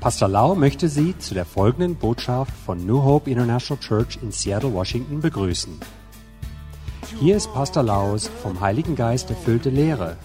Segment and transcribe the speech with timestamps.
[0.00, 4.72] Pastor Lau möchte Sie zu der folgenden Botschaft von New Hope International Church in Seattle,
[4.74, 5.80] Washington begrüßen.
[7.20, 10.16] Hier ist Pastor Laus vom Heiligen Geist erfüllte Lehre,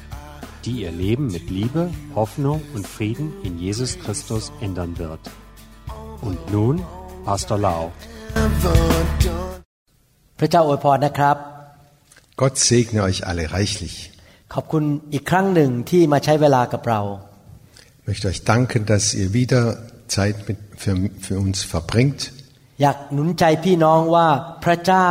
[0.65, 5.21] die Ihr Leben mit Liebe, Hoffnung und Frieden in Jesus Christus ändern wird.
[6.21, 6.75] Und nun
[7.25, 7.91] Pastor Lau.
[10.39, 11.37] พระเจ้าอวยพรนะครับ
[12.41, 13.95] Gott segne euch alle reichlich.
[14.53, 14.83] ขอบคุณ
[15.13, 17.01] อีกครั้งหนึ่งที่มาใช้เวลากับเรา
[18.03, 19.61] Ich möchte euch danken, dass ihr wieder
[20.07, 22.21] Zeit mit, für, für uns verbringt.
[22.81, 24.27] อยากหนุนใจพี่น้องว่า
[24.63, 25.09] พระเจ้า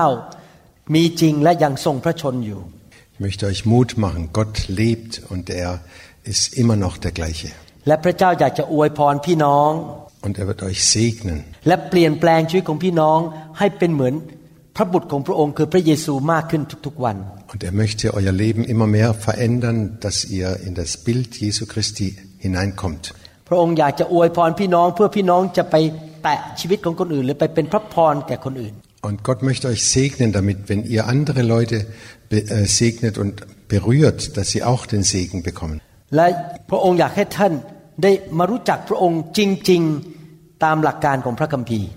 [0.95, 2.61] มีจริงและยังทรงพระชนอยู่
[3.15, 4.23] Ich möchte euch Mut machen.
[4.39, 5.71] Gott lebt und er
[6.33, 7.51] ist immer noch der gleiche.
[7.87, 9.71] และพระเจ้าอยากจะอวยพรพี่น้อง
[10.27, 13.19] Und er wird euch segnen และเปลี่ยนแปลงชีวิตของพี่น้อง
[13.59, 14.15] ให้เป็นเหมือน
[14.77, 17.17] พระบุตรของพระองค์คือพระเยซูมากขึ้นทุกๆวัน
[17.53, 22.09] und er möchte euer Leben immer mehr verändern, dass ihr in das Bild Jesu Christi
[22.45, 23.05] hineinkommt.
[23.49, 25.77] พระองค์อยากจะอวยพรพี่น้องเพื่อพี่น้องจะไป
[26.23, 28.75] แตะชีวิตของคนอื่น หรือไปเป็นพระพรแก่คนอื่น
[29.09, 31.77] Und Gott möchte euch segnen damit, wenn ihr andere Leute
[32.33, 33.35] be- äh, segnet und
[33.75, 35.77] berührt, dass sie auch den Segen bekommen.
[36.17, 36.27] และ
[36.71, 37.53] พระองค์อยากให้ท่าน
[38.03, 39.41] ได้มารู้จักพระองค์จ
[39.71, 39.83] ริง
[40.23, 41.89] ๆตามหลักการของพระคัมภีร์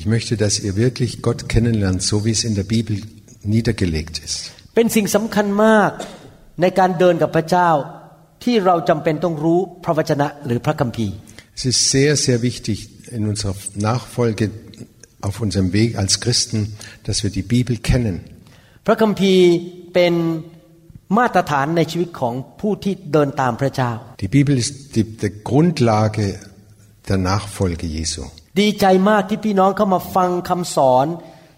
[0.00, 2.94] Ich möchte, dass ihr wirklich Gott kennenlernt, so wie es in der Bibel
[3.54, 4.38] niedergelegt ist.
[4.74, 5.90] เป็นสิ่งสำคัญมาก
[6.60, 7.70] ในการเดินกับพระเจ้า
[8.44, 11.14] ที่เราจำเป็นต้องรู้พระวจนะหรือพระคัมภีร์
[11.58, 12.78] Es ist sehr, sehr wichtig
[13.16, 14.46] in unserer Nachfolge
[15.26, 16.58] auf unserem Weg als Christen,
[17.06, 18.16] dass wir die Bibel kennen.
[18.86, 19.44] พระคัมภีร์
[19.94, 20.14] เป็น
[21.18, 26.26] มาตรฐานในชีวิตของผู้ที่เดินตามพระเจ้า Die Bibel ist die, die Grundlage
[27.08, 28.22] der Nachfolge Jesu.
[28.60, 31.06] ดีใจมากที่พี่น้องเข้ามาฟังคำสอน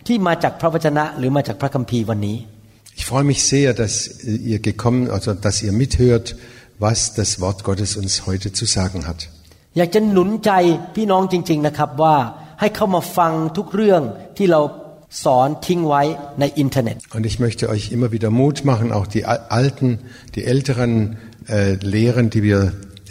[0.06, 2.38] ที่มาจากพระวจนะ หรือมาจากพระคัมภีร์วันนี้
[3.00, 3.94] Ich freue mich sehr, dass
[4.52, 6.26] ihr gekommen, also dass ihr mithört,
[6.84, 9.20] was das Wort Gottes uns heute zu sagen hat.
[9.78, 10.50] อยากจะหนุนใจ
[10.96, 12.16] พี่น้องจริง ๆนะครับว่า
[12.60, 14.02] ให้เข้ามาฟังทุกเรื่อง
[14.36, 14.60] ที่เรา
[15.24, 16.02] สอนทิ้งไว้
[16.40, 19.88] ในอินเทอร์เน็ต Und ich möchte euch immer wieder Mut machen, auch die al- alten,
[20.34, 20.92] die älteren
[21.48, 22.58] äh, Lehren, die wir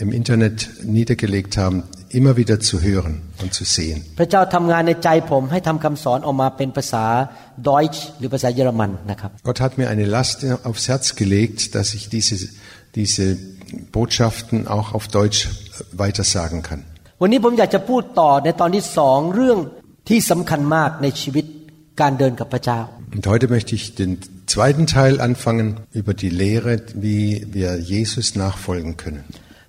[0.03, 0.57] im Internet
[0.97, 1.78] niedergelegt haben,
[2.19, 3.97] immer wieder zu hören und zu sehen.
[4.19, 7.06] พระเจ้าทำงานในใจผมให้ทำคำสอนออกมาเป็นภาษา
[7.68, 10.38] ดอยช์หรือภาษาเยอรมันนะครับ Gott hat mir eine Last
[10.69, 12.35] aufs Herz gelegt, dass ich diese,
[13.00, 13.25] diese
[13.96, 15.40] Botschaften auch auf Deutsch
[16.03, 16.81] weitersagen kann.
[17.22, 19.57] วันนี้ผมอยากจะพูดต่อในตอนที่สองเรื่อง
[20.09, 21.46] ที่สำคัญมากในชีวิต
[22.02, 22.79] การเดินกับพระเจ้า
[23.16, 24.12] Und heute möchte ich den
[24.53, 25.68] zweiten Teil anfangen
[26.02, 26.74] über die Lehre,
[27.07, 27.25] wie
[27.57, 29.25] wir Jesus nachfolgen können.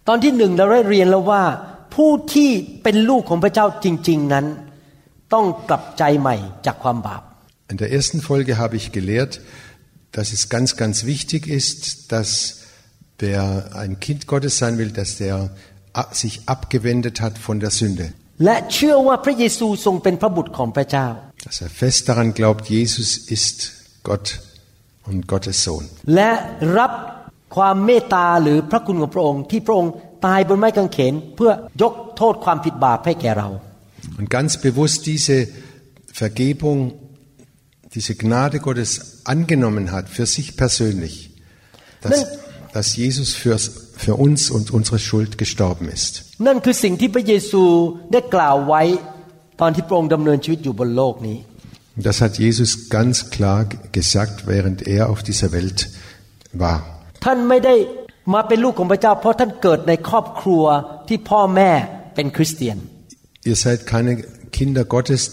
[0.09, 1.44] ตอนที่หนึ่งเราได้เรียนแล้วว่า
[1.94, 2.50] ผู้ที่
[2.83, 4.47] เป็นลูกของพระเจ้าจริง ๆนั้น
[5.34, 7.22] ต้องกลับใจใหม่จากความบาป
[7.72, 9.33] In der ersten Folge habe ich gelehrt,
[10.16, 12.31] dass es ganz, ganz wichtig ist, dass
[13.19, 15.50] Wer ein Kind Gottes sein will, dass der
[16.11, 18.13] sich abgewendet hat von der Sünde.
[21.44, 23.72] Dass er fest daran glaubt, Jesus ist
[24.03, 24.39] Gott
[25.05, 25.89] und Gottes Sohn.
[34.19, 35.47] Und ganz bewusst diese
[36.13, 36.94] Vergebung,
[37.94, 41.31] diese Gnade Gottes angenommen hat für sich persönlich.
[42.01, 42.25] Dass
[42.78, 46.26] dass Jesus für, für uns und unsere Schuld gestorben ist.
[51.96, 55.90] Das hat Jesus ganz klar gesagt, während er auf dieser Welt
[56.54, 56.84] war.
[63.44, 64.18] Ihr seid keine
[64.52, 65.32] Kinder Gottes,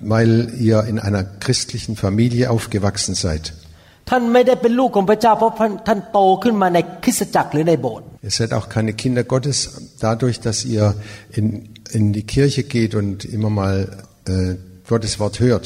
[0.00, 3.52] weil ihr in einer christlichen Familie aufgewachsen seid.
[4.10, 5.52] ท่านไม่ได้เป็นลูกของพระเจ้าเพราะ
[5.88, 9.58] ท่านโตขึ้นมาในคริสตจักรหรือในโบสถ์ Ihr seid auch keine Kinder Gottes
[10.06, 10.86] dadurch, dass ihr
[11.38, 11.46] in,
[11.96, 13.74] in die Kirche geht und immer mal
[14.28, 14.54] äh,
[14.90, 15.64] Gottes Wort hört.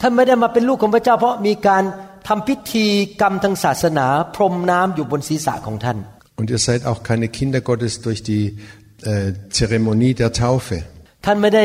[0.00, 1.82] ท่านไม่ได้มาเป็นลูกของพระเจ้าเพราะมีการ
[2.28, 2.86] ทำพิธี
[3.20, 5.98] กรรมทางศาสนาพรมน้ำอยู่บนศีรษะของท่าน
[6.40, 8.44] Und ihr seid auch keine Kinder Gottes durch die
[9.12, 10.76] äh, Zeremonie der Taufe.
[11.26, 11.64] ท่านไม่ได้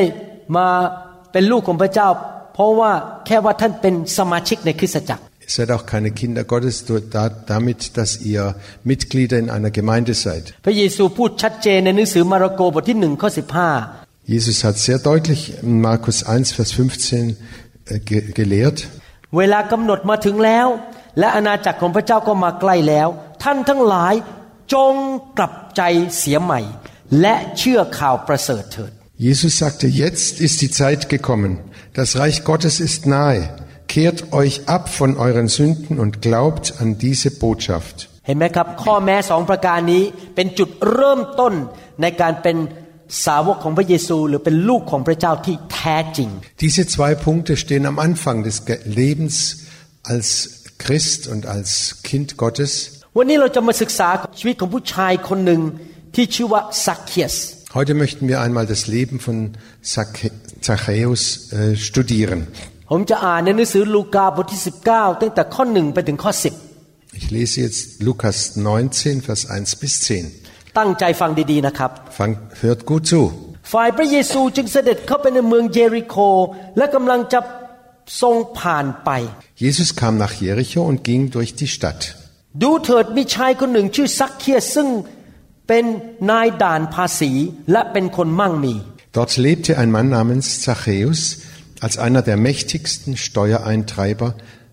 [0.57, 0.67] มา
[1.31, 2.07] เป็นลูกของพระเจ้า
[2.53, 2.91] เพราะว่า
[3.25, 10.14] แค่ว่าท่านเป็นสมาชิกในคริสตจักร Ihr seid auch keine Kinder Gottes durch- da- damit, dass ihr Mitglieder in einer Gemeinde
[10.14, 10.44] seid.
[10.66, 13.70] พระเยซูพูดชัดเจนในหนังสือมาระโกบทที่หนึ่งข้อสิบห้า
[14.34, 17.36] Jesus hat sehr deutlich in Markus 1, Vers 15
[17.92, 18.78] äh, ge gelehrt,
[19.36, 20.66] เวลากำหนดมาถึงแล้ว
[21.18, 23.08] และอาณาจักรของพระเจ้าก็มาใกล้แล้ว
[23.42, 24.14] ท่านทั้งหลาย
[24.74, 24.94] จง
[25.38, 25.82] กลับใจ
[26.18, 26.60] เสียใหม่
[27.20, 28.92] และเชื่อข่าวประเสริฐเถิด
[29.28, 31.52] Jesus sagte, jetzt ist die Zeit gekommen,
[32.00, 33.42] das Reich Gottes ist nahe,
[33.94, 37.96] kehrt euch ab von euren Sünden und glaubt an diese Botschaft.
[38.26, 40.02] เห็นไหมครับ ข้อแม้สองประการนี้
[40.34, 41.54] เป็นจุดเริ่มต้น
[42.02, 42.56] ในการเป็น
[43.26, 46.28] สาวกของพระเยซู หรือเป็นลูกของพระเจ้าที่แท้จริง
[46.64, 49.34] Diese zwei Punkte stehen am Anfang des Ge- Lebens
[50.12, 50.28] als
[50.84, 51.70] Christ und als
[52.08, 52.72] Kind Gottes.
[53.18, 54.08] วันนี้เราจะมาศึกษา
[54.38, 55.60] ชีวิตของผู้ชายคนหนึ่ง
[56.14, 57.36] ที่ชื่อว่าซักเคียส
[57.80, 59.36] Heute möchten wir einmal das Leben von
[59.94, 60.34] Zacche-
[60.68, 62.40] Zachäus äh, studieren.
[62.89, 64.61] ผมจะอ่านในหนังสือลูกาบทที่
[64.91, 66.31] 19 ตั้งแต่ข้อหนึ่งไปถึงข้อ
[67.17, 70.25] Ich lese jetzt Lukas 19, Vers 1 bis 10.
[70.45, 73.21] 10ตั้งใจฟังดีๆนะครับ Fang, hört gut zu.
[73.73, 76.15] ฝ่ายพระเยซูจึงเสด็จเข้าไปในเมืองเยริโค
[76.77, 77.39] และกำลังจะ
[78.21, 79.09] ทรงผ่านไป
[79.65, 82.01] Jesus kam nach Jericho und ging durch die Stadt.
[82.63, 84.87] ดูเถิดมีชายคนหนึ่งชื่อซักเคียสซึ่ง
[85.67, 85.85] เป็น
[86.31, 87.31] นายด่านภาษี
[87.71, 88.75] และเป็นคนมั่งมี
[89.17, 91.21] Dort lebte ein Mann namens Zachäus.
[91.84, 94.28] Als einer der mächtigsten Steuereintreiber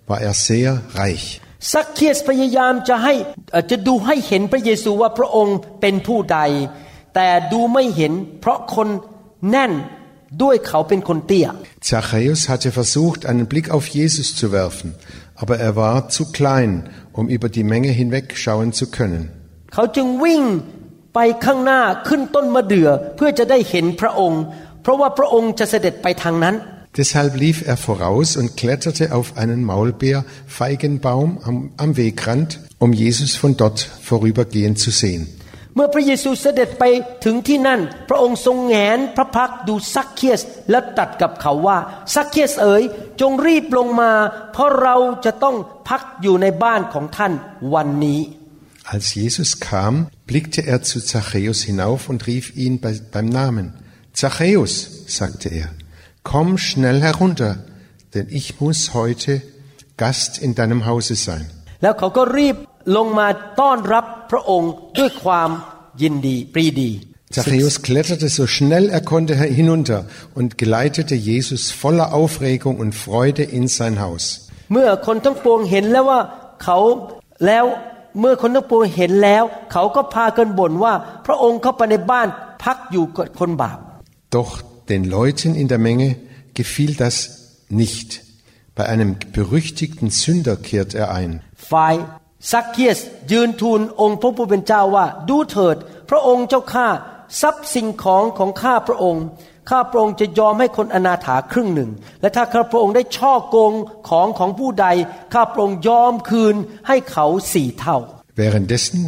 [0.08, 0.70] war er sehr
[1.02, 1.26] reich.
[1.74, 3.14] ซักเคียสพยายามจะให้
[3.52, 6.40] เอ่อจะดูให้เห็นพระเยซูว่าพระองค์เป็นผู้ใด
[7.16, 8.88] แต่ดูไม่เห็นเพราะคน
[9.50, 9.72] แน่น
[10.42, 11.48] ด้วยเขาเป็นคนเตี้ย
[11.90, 14.88] Zachäus hatte versucht, einen Blick auf Jesus zu werfen,
[15.42, 16.72] aber er war zu klein,
[17.20, 19.24] um über die Menge hinwegschauen zu können.
[19.74, 20.44] เขาจึงวิ่ง
[21.16, 24.44] ไปข้างหน้าขึ้นต้นมะเดื่อเพื่อจะได้เห็นพระองค์
[24.82, 26.56] เพราะว่าพระองค์จะเสด็จไปทางนั้น
[26.98, 33.56] Deshalb lief er voraus und kletterte auf einen Maulbeerfeigenbaum am, am Wegrand, um Jesus von
[33.58, 35.28] dort vorübergehen zu sehen.
[35.76, 36.84] เมื่อพระเยซูเสด็จไป
[37.26, 41.78] ถึงที่นั่น พระองค์ทรงแงนพระพักตร์ดูซักเคียส และตรัสกับเขาว่า
[42.14, 42.84] ซักเคียสเอ๋ย
[43.22, 44.12] จงรีบลงมา
[44.54, 44.96] เพราะเรา
[45.26, 45.56] จะต้อง
[45.90, 47.34] พักอยู่ในบ้านของท่าน
[47.74, 48.22] วันนี้
[48.94, 49.94] Als Jesus kam,
[50.26, 53.68] blickte er zu Zachäus hinauf und rief ihn bei, beim Namen.
[54.14, 54.74] Zachäus,
[55.06, 55.70] sagte er,
[56.25, 57.59] komm schnell herunter,
[58.15, 59.43] denn ich muss heute
[59.97, 61.49] Gast in deinem Hause sein.
[67.31, 73.67] Zachäus kletterte so schnell er konnte hinunter und geleitete Jesus voller Aufregung und Freude in
[73.69, 74.49] sein Haus.
[84.31, 86.16] Doch den Leuten in der Menge
[86.54, 87.16] gefiel das
[87.70, 88.22] nicht.
[88.76, 91.32] Bei einem berüchtigten Sünder kehrt er ein.
[91.72, 91.96] ฝ่าย
[92.52, 93.00] ซักเคียส
[93.32, 95.78] ยืนทูลองค์พระผู้เป็นเจ้าว่า ดูเถิด
[96.10, 96.88] พระองค์เจ้าข้า
[97.42, 99.24] ทรัพย์สิ่งของของข้าพระองค์
[99.70, 101.90] ข้าพระองค์จะยอมให้คนอนาถาครึ่งหนึ่ง
[102.22, 103.74] และถ้าข้าพระองค์ได้ช่อโกง
[104.10, 104.88] ของของผู้ใด
[105.34, 106.56] ข้าพระองค์ยอมคืน
[106.88, 107.98] ให้เขาสี่เท่า
[108.44, 109.00] Währenddessen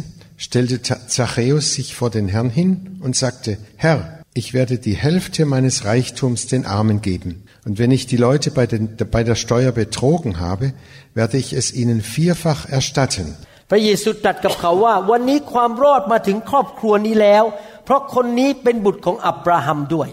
[0.44, 0.76] stellte
[1.16, 2.70] Zachäus sich vor den Herrn hin
[3.04, 7.44] und sagte, Herr, ich werde die Hälfte meines Reichtums den Armen geben.
[7.64, 10.72] Und wenn ich die Leute bei, den, bei der Steuer betrogen habe,
[11.14, 13.36] werde ich es ihnen vierfach erstatten.
[13.70, 17.44] พระเยซูตรัสกับเขาว่า วันนี้ความรอดมาถึงครอบครัวนี้แล้ว
[17.84, 20.08] เพราะคนนี้เป็นบุตรของอับราฮัมด้วย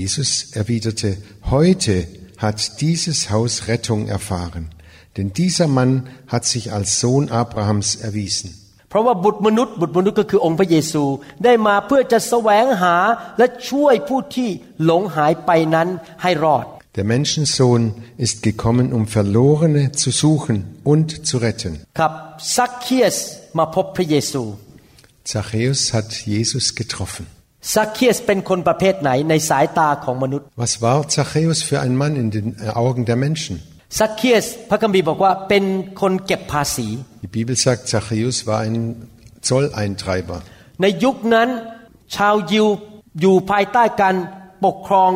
[0.00, 0.30] Jesus
[0.60, 1.08] erwiderte,
[1.56, 1.94] heute
[2.44, 4.64] hat dieses Haus Rettung erfahren,
[5.16, 5.92] denn dieser Mann
[6.26, 8.48] hat sich als Sohn Abrahams erwiesen.
[8.88, 11.04] เพราะว่าบุตรมนุษย์บุตรมนุษย์ก็คือองค์พระเยซู
[11.44, 12.96] ได้มาเพื่อจะแสวงหา
[13.38, 14.48] และช่วยผู้ที่
[14.84, 15.88] หลงหายไปนั้น
[16.22, 16.66] ให้รอด
[16.98, 17.82] Der Menschensohn
[18.26, 20.56] ist gekommen, um Verlorene zu suchen
[20.92, 21.72] und zu retten.
[21.98, 22.12] ครับ
[22.56, 23.16] ซักเคียส
[23.58, 24.42] มาพบพระเยซู
[25.32, 27.24] Zachäus hat Jesus getroffen.
[27.74, 32.46] ซักเคียสเป็นคนประเภทไหนในสายตาของมนุษย์ Was war Zachäus für ein Mann in den
[32.84, 33.54] Augen der Menschen?
[33.98, 35.64] ซักเคียสพระคัมภีร์บอกว่าเป็น
[36.00, 36.88] คนเก็บภาษี
[37.24, 38.76] Die Bibel sagt, Zachäus war ein
[39.48, 40.38] Zolleintreiber.
[40.82, 41.48] ในยุคนั้น
[42.16, 42.66] ชาวยิว
[43.20, 44.14] อยู่ภายใต้การ
[44.64, 45.12] ปกครอง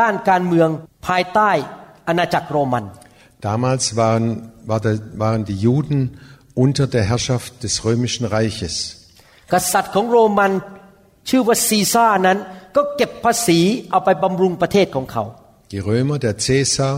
[0.00, 0.68] ด้านการเมือง
[1.08, 1.50] ภายใต้
[2.08, 2.84] อาณาจักรโรมัน
[3.48, 4.24] Damals waren,
[4.70, 6.00] war der, waren die Juden
[6.64, 8.74] unter der Herrschaft des römischen Reiches.
[9.52, 10.52] กษัตริย์ของโรมัน
[11.28, 12.38] ชื่อว่าซีซ่านั้น
[12.76, 13.58] ก็เก็บภาษี
[13.90, 15.24] เอาไปบำรุงประเทศของเขา
[15.72, 16.94] Die Römer, der Cäsar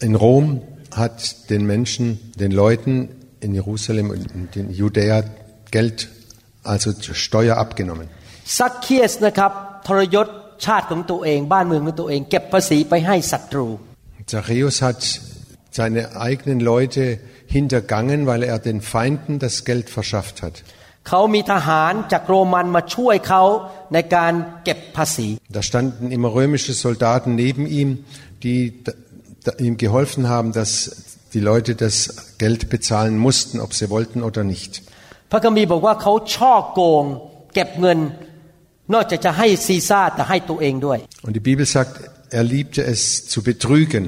[0.00, 0.62] in Rom
[0.94, 3.08] hat den Menschen, den Leuten
[3.40, 5.24] in Jerusalem und in Judäa
[5.70, 6.08] Geld,
[6.64, 6.92] also
[7.26, 8.08] Steuer abgenommen.
[8.58, 9.52] ซักเคียสนะครับ
[9.86, 10.28] ทรยศ
[10.66, 13.66] ชาติของตัวเอง บ้านเมืองของตัวเอง เก็บภาษีไปให้ศัตรู
[14.32, 15.00] Zachäus hat
[15.78, 17.02] seine eigenen Leute
[17.56, 20.56] hintergangen, weil er den Feinden das Geld verschafft hat.
[21.08, 23.42] เขามีทหารจากโรมันมาช่วยเขา
[23.94, 24.32] ในการ
[24.64, 27.88] เก็บภาษี Da standen immer römische Soldaten neben ihm,
[28.44, 28.60] die
[29.58, 30.70] ihm geholfen haben, dass
[31.34, 31.94] die Leute das
[32.38, 34.72] Geld bezahlen mussten, ob sie wollten oder nicht.
[35.32, 37.04] พระคัมภีร์บอกว่าเขาช่อโกง
[37.54, 37.98] เก็บเงิน
[38.94, 41.92] นอกจากจะให้ซีซ่าแต่ให้ตัวเองด้วย Und die Bibel sagt,
[42.38, 43.00] er liebte es
[43.32, 44.04] zu betrügen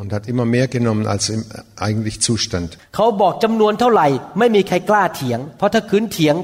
[0.00, 1.42] und hat immer mehr genommen, als ihm
[1.86, 2.68] eigentlich zustand.
[2.96, 4.06] เขาบอกจำนวนเท่าไหร่
[4.38, 6.34] ไม่มีใครกล้าเถียง เพราะถ้าคืนเถียง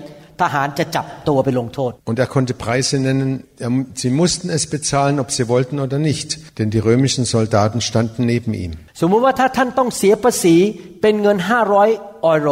[0.42, 3.28] ทหารจะจับตัวไปลงโทษ Und er konnte Preise nennen.
[3.66, 6.28] Er- Sie mussten es bezahlen, ob sie wollten oder nicht.
[6.58, 8.72] Denn die römischen Soldaten standen neben ihm.
[9.00, 10.56] สมมุติว่าถ้าท่านต้องเสียภาษี
[11.02, 11.38] เป็นเงิน
[11.82, 12.48] 500ออโร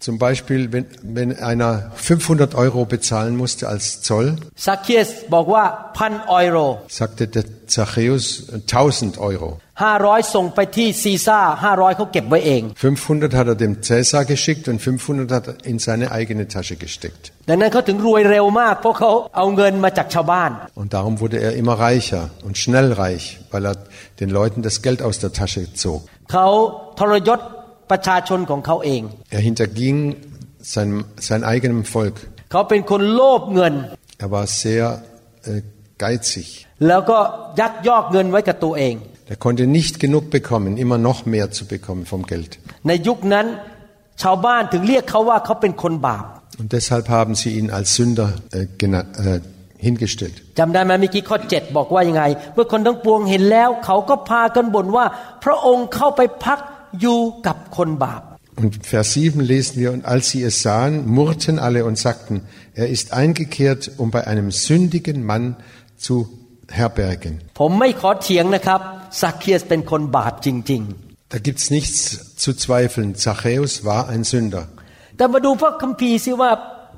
[0.00, 4.26] Zum Beispiel, wenn, wenn einer 500 Euro bezahlen musste als Zoll,
[4.66, 5.64] ซักเคียสบอกว่า
[5.96, 6.56] พันออโร
[7.00, 7.44] sagte der
[7.74, 9.48] Zachäus äh, 1000 Euro.
[9.80, 16.06] 500 ส่งไปที่ซีซ่า500 เขาเก็บไว้เอง 500 hat er dem Cäsar geschickt und 500 hat er in seine
[16.18, 17.22] eigene Tasche gesteckt.
[17.48, 23.76] ดังนั้นเขาถึงรวยเร็วมาก เพราะเขาเอาเงินมาจากชาวบ้าน Und darum wurde er immer reicher und schnell reich, weil er
[24.20, 26.00] den Leuten das Geld aus der Tasche zog.
[26.32, 26.46] เขา
[27.00, 27.40] ทรยศ
[27.90, 29.02] ประชาชนของเขาเอง
[29.36, 29.98] Er hinterging
[30.74, 30.90] sein,
[31.28, 32.16] sein eigenem Volk.
[32.50, 33.74] เขาเป็นคนโลภเงิน
[34.24, 34.84] Er war sehr
[35.50, 35.60] äh,
[36.04, 36.48] geizig.
[36.88, 37.18] แล้วก็
[37.60, 38.94] ยักยอกเงินไว้กับตัวเอง
[39.32, 42.52] Er konnte nicht genug bekommen, immer noch mehr zu bekommen vom Geld.
[42.88, 43.46] ในยุคนั้น
[44.22, 46.24] ชาวบ้านถึงเรียกเขาว่าเขาเป็นคนบาป
[46.60, 49.38] Und deshalb haben sie ihn als Sünder äh, gena- äh,
[49.86, 50.36] hingestellt.
[50.58, 55.06] จำได้ไหมเมื่อกี้ข้อ 7 บอกว่ายังไง เมื่อคนทั้งปวงเห็นแล้ว เขาก็พากันบ่นว่า
[55.44, 56.58] พระองค์เข้าไปพัก
[57.00, 58.22] อยู่กับคนบาป
[58.62, 62.34] Und Vers 7 lesen wir, und als sie es sahen, murrten alle und sagten,
[62.72, 65.56] er ist eingekehrt, um bei einem sündigen Mann
[66.04, 66.14] zu
[66.78, 67.34] herbergen.
[67.60, 68.80] ผมไม่ขอเถียงนะครับ
[69.20, 70.82] ซักเคียสเป็นคนบาปจริง
[71.32, 72.00] Da gibt's nichts
[72.42, 73.08] zu zweifeln.
[73.26, 74.64] Zachäus war ein Sünder.
[74.92, 76.50] ๆ แต่มาดูพระคัมภีร์ซิว่า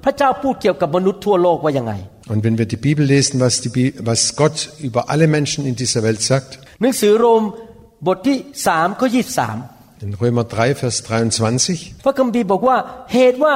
[0.04, 1.92] พระเจ้าพูดเกี่ยวกับมนุษย์ทั่วโลกว่ายังไง
[2.32, 4.56] Und wenn wir die Bibel lesen, was, die Bi was Gott
[4.88, 6.50] über alle Menschen in dieser Welt sagt,
[6.82, 7.42] หนังสือโรม
[8.06, 8.38] บทที่
[8.70, 9.71] 3ข้อ23
[10.03, 12.77] in Römer 3, Vers 23, พระคัมภีร์บอกว่า
[13.13, 13.53] เหตุว่า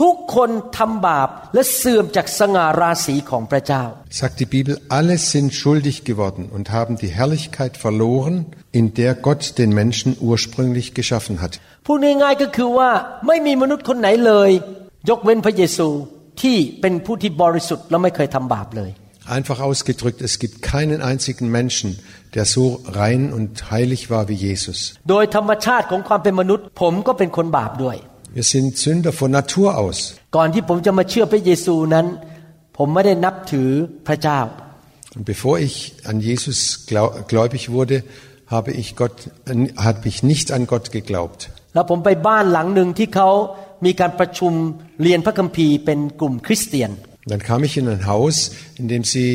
[0.00, 3.82] ทุกคนทำบาปและเสื่อมจากสง่าราศีของพระเจ้า
[4.20, 8.34] sagt die Bibel, alle sind schuldig geworden und haben die Herrlichkeit verloren,
[8.78, 11.52] in der Gott den Menschen ursprünglich geschaffen hat.
[11.86, 12.90] พูดง่ายๆก็คือว่า
[13.26, 14.50] ไม่มีมนุษย์คนไหนเลย
[15.10, 15.88] ยกเว้นพระเยซู
[16.42, 18.90] ที่เป็นผู้ที่บริสุทธิ์และไม่เคยทำบาปเลย
[19.37, 21.89] Einfach ausgedrückt, es gibt keinen einzigen Menschen,
[22.35, 22.63] der so
[23.01, 24.77] rein und heilig war wie Jesus.
[25.09, 27.97] โดยธรรมชาติของความเป็นมนุษย์ ผมก็เป็นคนบาปด้วย
[28.37, 29.97] Wir sind Sünder von Natur aus.
[30.35, 32.05] ก่อนที่ผมจะมาเชื่อพระเยซูนั้น
[32.77, 33.69] ผมไม่ได้นับถือ
[34.07, 34.39] พระเจ้า
[35.17, 35.75] Und bevor ich
[36.11, 37.97] an Jesus glau- gläubig wurde,
[38.55, 39.15] habe ich, Gott,
[39.51, 39.55] äh,
[39.87, 41.39] habe ich nicht an Gott geglaubt.
[41.73, 43.29] แล้วผมไปบ้านหลังหนึ่งที่เขา
[43.85, 44.53] มีการประชุม
[45.01, 46.91] เรียนพระคัมภีร์เป็นกลุ่มคริสเตียน
[47.31, 49.29] Dann kam ich in ein Haus, in dem sie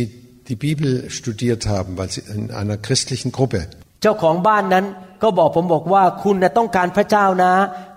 [0.48, 3.60] die Bibel studiert haben, weil sie in einer christlichen Gruppe.
[4.02, 4.84] เจ้าของบ้านนั้น
[5.22, 7.52] ก็บอกผมบอกว่าคุณน่ะต้องการพระเจ้านะ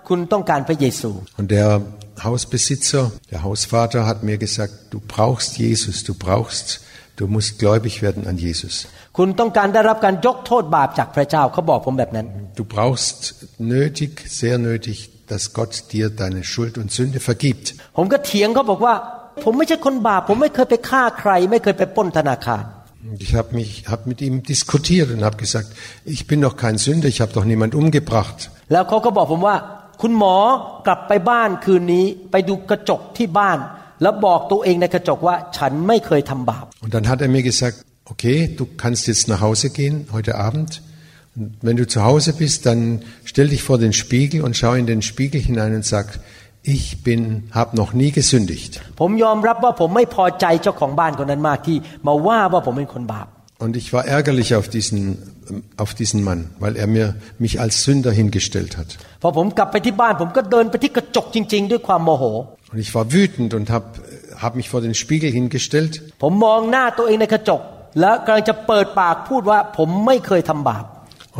[0.08, 1.10] คุณต้องการพระเยซู
[1.40, 1.68] Und der
[2.28, 6.66] Hausbesitzer, der Hausvater hat mir gesagt, du brauchst Jesus, du brauchst,
[7.18, 8.74] du musst gläubig werden an Jesus.
[9.18, 12.26] คุณต้องการได้รับการยกโทษบาปจากพระเจ้าเขาบอกผมแบบนั้น
[12.60, 13.18] Du brauchst
[13.74, 14.96] nötig, sehr nötig,
[15.30, 17.66] dass Gott dir deine Schuld und Sünde vergibt.
[17.96, 18.94] ผมก็เถียงเขาบอกว่า
[19.44, 22.64] ผมไม่ใช่คนบาป ผมไม่เคยไปฆ่าใคร ไม่เคยไปปล้นธนาคาร
[23.10, 25.68] Und ich habe mich, habe mit ihm diskutiert und habe gesagt,
[26.04, 28.38] ich bin doch kein Sünder, ich habe doch niemand umgebracht.
[28.72, 29.56] แล้วเขาก็บอกผมว่า
[30.02, 30.36] คุณหมอ
[30.86, 33.58] กลับไปบ้านคืนนี้ไปดูกระจกที่บ้าน
[34.02, 37.76] แล้วบอกตัวเองในกระจกว่า ฉันไม่เคยทำบาป Und dann hat er mir gesagt,
[38.12, 40.70] okay, du kannst jetzt nach Hause gehen heute Abend.
[41.36, 42.80] Und wenn du zu Hause bist, dann
[43.30, 46.06] stell dich vor den Spiegel und schau in den Spiegel hinein und sag,
[46.62, 48.72] ich bin, habe noch nie gesündigt.
[49.00, 53.28] ผมยอมรับว่าผมไม่พอใจเจ้าของบ้านคนนั้นมากที่มาว่าว่าผมเป็นคนบาป
[53.64, 55.00] Und ich war ärgerlich auf diesen,
[55.76, 58.90] auf diesen Mann, weil er mir, mich als Sünder hingestellt hat.
[59.22, 62.24] พอผมกลับไปที่บ้าน ผมก็เดินไปที่กระจกจริง ๆ ด้วยความโมโห
[62.72, 63.88] Und ich war wütend und habe
[64.44, 67.60] hab mich vor den Spiegel hingestellt ผมมองหน้าตัวเองในกระจก
[68.00, 70.84] แล้วกำลังจะเปิดปากพูดว่าผมไม่เคยทำบาป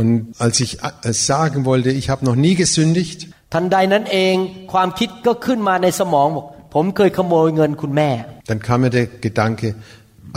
[0.00, 3.18] Und als ich äh, sagen wollte, ich habe noch nie gesündigt,
[3.52, 4.34] ทันใดนั้นเอง
[4.72, 8.10] ความคิดก็ขึ้นมาในสมองบอกผมเคยขโมยเงินคุณแม่
[8.48, 9.68] dann kam mir der Gedanke,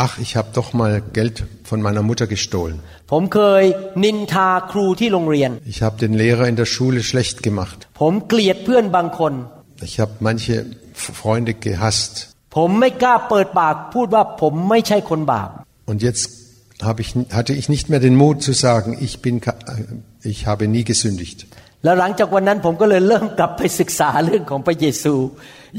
[0.05, 1.35] ach, ich habe doch mal Geld
[1.69, 2.77] von meiner Mutter gestohlen.
[3.11, 3.63] ผมเคย
[4.03, 7.77] นินทาครูที่โรงเรียน Ich habe den Lehrer in der Schule schlecht gemacht.
[8.01, 9.33] ผมเกลียดเพื่อนบางคน
[9.87, 10.53] Ich habe manche
[11.03, 12.13] F- Freunde gehasst.
[12.55, 15.49] ผมไม่กล้าเปิดปากพูดว่าผมไม่ใช่คนบาป
[15.91, 16.23] Und jetzt
[16.89, 20.39] habe ich, hatte ich nicht mehr den Mut zu sagen, ich, bin, ka- äh, ich
[20.49, 21.39] habe nie gesündigt.
[21.83, 25.13] แล้วหลังจากวันนั้นผมก็เลยเริ่มกลับไปศึกษาเรื่องของพระเยซู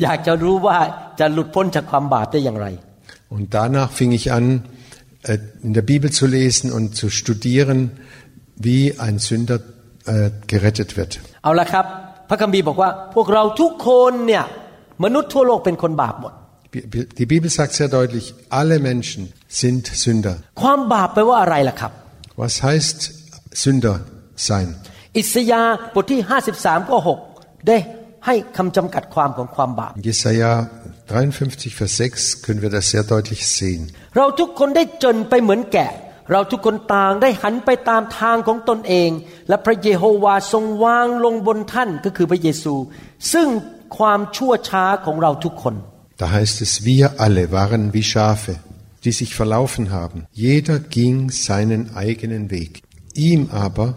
[0.03, 0.79] อยากจะรู้ว่า
[1.21, 2.69] จะหลุดพ้นจากความบาปได้อย่างไร
[3.35, 4.47] Und danach fing ich an,
[5.23, 7.79] äh, in der Bibel zu lesen und zu studieren,
[8.67, 9.59] wie ein Sünder
[10.13, 11.13] äh, gerettet wird.
[11.45, 11.85] เอาละครับ
[12.29, 14.45] พระคัมภีร์บอกว่า พวกเราทุกคนเนี่ย
[15.05, 16.33] มนุษย์ทั่วโลกเป็นคนบาปหมด
[17.21, 18.27] Die Bibel sagt sehr deutlich,
[18.61, 19.23] alle Menschen
[19.63, 20.37] sind Sünder.
[20.63, 21.93] ความบาปแปลว่าอะไรล่ะครับ
[22.43, 22.99] Was heißt
[23.63, 23.97] Sünder
[24.49, 24.69] sein?
[25.18, 26.22] อิสยาห์บทที่
[26.56, 27.00] 53 ข้อ
[27.34, 27.78] 6 ได้
[28.26, 30.52] ให้คำจำกัดความของความบาป Jesaja
[31.10, 33.82] 53, Vers 6 können wir das sehr deutlich sehen.
[34.18, 35.92] เราทุกคนได้จนไปเหมือนแกะ
[36.32, 39.10] เราทุกคนต่างได้หันไปตามทางของตนเอง
[39.48, 42.74] และพระเยโฮวาทรงวางลงบนท่านก็คือพระเยซู
[43.34, 43.48] ซึ่ง
[43.98, 45.76] ความชั่วช้าของเราทุกคน
[46.22, 48.54] Da heißt es, wir alle waren wie Schafe,
[49.04, 50.18] die sich verlaufen haben.
[50.48, 52.72] Jeder ging seinen eigenen Weg.
[53.30, 53.88] Ihm aber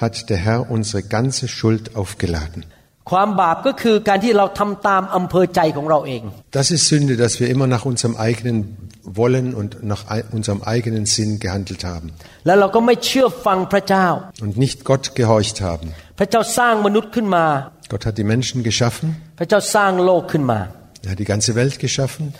[0.00, 2.64] hat der Herr unsere ganze Schuld aufgeladen.
[6.52, 11.38] Das ist Sünde, dass wir immer nach unserem eigenen Wollen und nach unserem eigenen Sinn
[11.40, 12.12] gehandelt haben.
[14.40, 15.92] Und nicht Gott gehorcht haben.
[17.88, 19.16] Gott hat die Menschen geschaffen.
[21.02, 22.34] Er hat die ganze Welt geschaffen.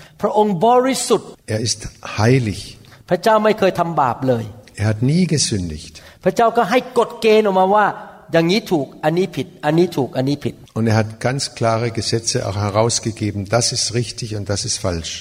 [1.47, 1.89] Er ist
[2.19, 2.79] heilig.
[4.77, 6.03] Er hat nie gesündigt.
[6.24, 7.86] พระเจ้าก็ให้กฎเกณฑ์ออกมาว่า
[8.34, 14.62] อย่างนี้ถูกอันนี้ผิด อันนี้ถูกอันนี้ผิด und er hat ganz klare Gesetze auch herausgegeben, das ist richtig und das
[14.70, 15.14] ist falsch.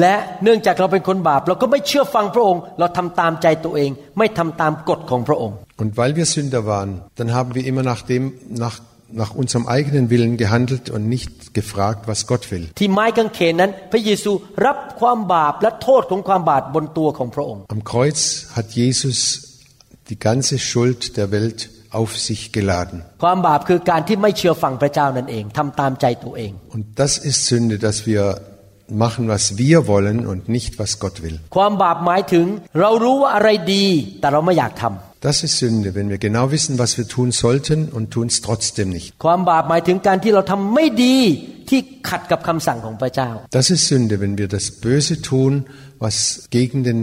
[0.00, 8.24] และเนื่องจากเราเป็นคนบาป เราก็ไม่เชื่อฟังพระองค์ เราทำตามใจตัวเอง ไม่ทำตามกฎของพระองค์ Und weil wir Sünder waren, dann haben wir immer nach dem,
[8.64, 8.76] nach,
[9.22, 12.64] nach unserem eigenen Willen gehandelt und nicht gefragt, was Gott will.
[12.78, 14.32] ที่ไม้กางเขนนั้น พระเยซู
[14.66, 18.20] รับความบาปและโทษของความบาปบนตัวของพระองค์ Am Kreuz
[18.56, 19.18] hat Jesus
[20.09, 23.03] die ganze Schuld der Welt auf sich geladen.
[26.69, 28.41] Und das ist Sünde, dass wir
[28.89, 31.39] machen, was wir wollen und nicht, was Gott will.
[35.21, 38.89] Das ist Sünde, wenn wir genau wissen, was wir tun sollten und tun es trotzdem
[38.89, 39.17] nicht.
[41.73, 45.51] ความบาปหมายถึงการที่เราทำไม่ดีที่ขัดกับคำสั่งของพระเจ้า Das ist Sünde, wenn wir das Böse tun,
[46.05, 46.15] was
[46.57, 46.99] gegen den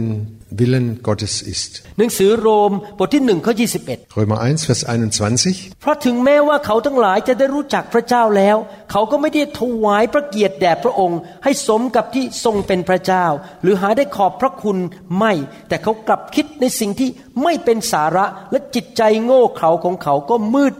[0.61, 1.71] Willen Gottes ist.
[1.97, 3.53] หนังสือโรมบทที่หนึ่งข้อ
[3.85, 5.81] 21 Römer 1, Vers 21.
[5.81, 8.57] เพราะถึงแม้ว่าเขาทั้งหลายจะได้รู้จักพระเจ้าแล้ว
[8.91, 13.25] เขาก็ไม่ได้ถวายพระเกียรติแด่พระองค์ ให้สมกับที่ทรงเป็นพระเจ้า
[13.63, 14.77] หรือหาได้ขอบพระคุณ
[15.17, 15.33] ไม่
[15.69, 17.09] แต่เขากลับคิดในสิ่งที่
[17.43, 20.75] ไม่เป็นสาระและจิตใจโง่เขลาของเขาก็มืด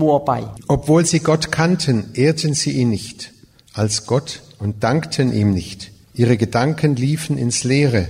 [0.00, 0.32] มัวไป
[0.74, 3.31] Obwohl sie Gott kannten, ehrten sie ihn nicht
[3.74, 5.90] als Gott und dankten ihm nicht.
[6.14, 8.08] Ihre Gedanken liefen ins Leere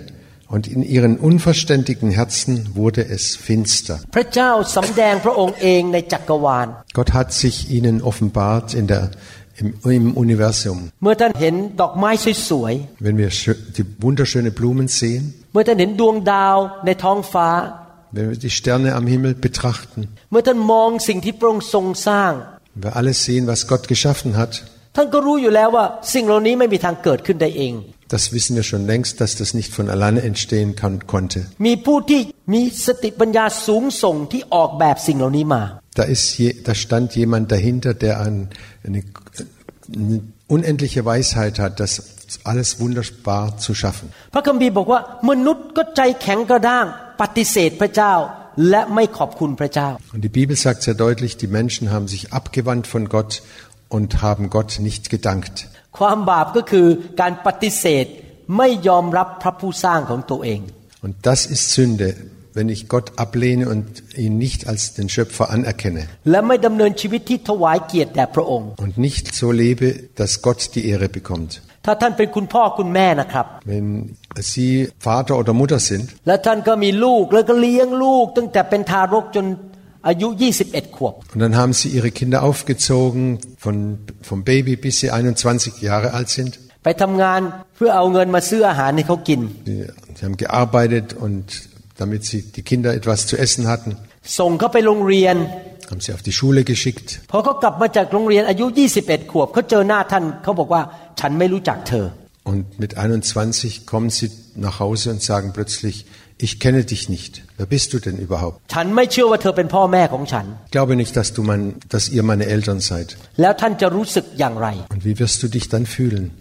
[0.48, 4.00] und in ihren unverständigen Herzen wurde es finster.
[6.92, 9.10] Gott hat sich ihnen offenbart in der
[9.56, 10.90] im, im Universum.
[11.00, 11.18] Wenn
[13.18, 15.34] wir die wunderschönen Blumen sehen,
[18.14, 20.08] wenn wir die Sterne am Himmel betrachten,
[22.74, 24.64] wenn wir alles sehen, was Gott geschaffen hat,
[24.95, 27.73] ท่านก็รู้อยู่แล้วว่าสิ่งเหล่านี้ไม่มีทางเกิดขึ้นได้เอง
[28.15, 31.39] das wissen wir schon längst, dass das nicht von alleine entstehen kann, konnte.
[31.67, 32.21] มีผู้ที่
[32.53, 35.63] มีสติปัญญาสูงส่งที่ออกแบบสิ่งเหล่านี้มา
[35.99, 38.35] Da, ist je, da stand jemand dahinter, der ein,
[38.87, 39.01] eine,
[40.01, 40.17] eine
[40.55, 41.91] unendliche Weisheit hat, das
[42.51, 44.05] alles wunderbar zu schaffen.
[44.33, 44.99] พระคัมภีร์บอกว่า
[45.29, 46.85] มนุษย์ก็ใจแข็งกระด้าง
[47.21, 48.13] ปฏิเสธพระเจ้า
[48.69, 53.31] และไม่ขอบคุณพระเจ้า Und die Bibel sagt sehr deutlich, die Menschen haben sich abgewandt von Gott
[53.95, 55.55] und haben Gott nicht gedankt.
[55.97, 56.87] ความบาปก็คือ
[57.21, 58.05] การปฏิเสธ
[58.57, 60.59] ไม่ยอมรับพระผู้สร้างของตัวเอง
[61.05, 62.07] Und das ist Sünde,
[62.57, 63.85] wenn ich Gott ablehne und
[64.25, 69.87] ihn nicht als den Schöpfer anerkenne และไม่ดำเนินชีวิตที่ถวายเกียรติแด่พระองค์ und nicht so lebe,
[70.19, 71.51] dass Gott die Ehre bekommt.
[71.85, 73.87] ถ้าท่านเป็นคุณพ่อคุณแม่นะครับ Wenn
[74.51, 74.71] Sie
[75.07, 79.45] Vater oder Mutter sind และท่านก็มีลูกแล้วก็เลี้ยงลูก ตั้งแต่เป็นทารกจน
[80.07, 80.27] อายุ
[80.63, 83.23] 21 ขวบ und dann haben Sie Ihre Kinder aufgezogen,
[83.63, 83.75] von,
[84.29, 86.51] vom Baby bis sie 21 Jahre alt sind.
[86.83, 87.41] ไปทำงาน
[87.75, 89.79] เพื่อเอาเงินมาซื้ออาหารให้เขากิน Sie,
[90.17, 91.45] sie haben gearbeitet und
[92.01, 93.91] damit sie die Kinder etwas zu essen hatten,
[94.39, 95.35] ส่งเขาไปโรงเรียน
[95.89, 97.09] haben sie auf die Schule geschickt.
[97.31, 98.65] พอเขากลับมาจากโรงเรียนอายุ
[98.99, 100.81] 21 ขวบเขาเจอหน้าท่านเขาบอกว่า
[101.19, 102.07] ฉันไม่รู้จักเธอ
[102.51, 106.05] Und mit 21 kommen sie nach Hause und sagen plötzlich,
[106.38, 107.42] ich kenne dich nicht.
[107.56, 108.60] Wer bist du denn überhaupt?
[110.66, 113.16] Ich glaube nicht, dass, du mein, dass ihr meine Eltern seid.
[114.90, 116.32] Und wie wirst du dich dann fühlen?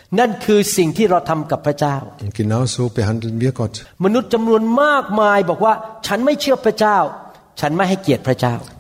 [2.22, 3.86] Und genau so behandeln wir Gott.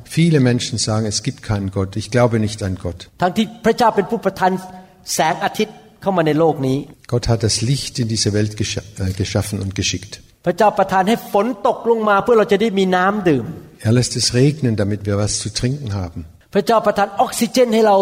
[0.06, 3.10] Viele Menschen sagen, es gibt keinen Gott, ich glaube nicht an Gott.
[7.08, 10.21] Gott hat das Licht in diese Welt äh, geschaffen und geschickt.
[10.44, 13.46] พระเจ้าประทานให้ฝนตกลงมาเพื่อเราจะได้มีน้ำดื่ม
[13.87, 16.20] Er lässt es regnen, damit wir was zu trinken haben.
[16.54, 17.96] พระเจ้าประทานออกซิเจนให้เรา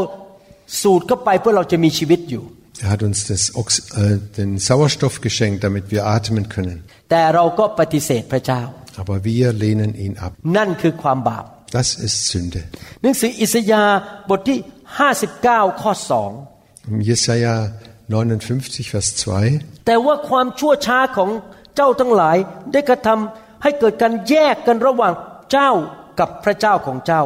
[0.83, 2.45] สูดเข้าไปเพื่อเราจะมีชีวิตอยู่
[2.83, 3.69] Er hat uns das Ox
[4.03, 6.77] äh, den Sauerstoff geschenkt, damit wir atmen können.
[7.11, 8.63] แต่เราก็ปฏิเสธพระเจ้า
[9.03, 10.33] Aber wir lehnen ihn ab.
[10.57, 11.45] นั่นคือความบาป
[11.79, 12.61] Das ist Sünde.
[13.03, 13.99] หนังสืออิสยาห์
[14.31, 14.59] บทที่
[15.21, 15.93] 59 ข้อ
[16.91, 17.55] Im Jesaja
[18.09, 19.87] 59, Vers 2.
[19.87, 21.31] แต่ว่าความชั่วช้าของ
[21.79, 22.37] เจ้าทั้งหลาย
[22.73, 25.13] ได้กระทำให้เกิดการแยกกันระหว่าง
[25.53, 25.71] เจ้า
[26.19, 27.23] กับพระเจ้าของเจ้า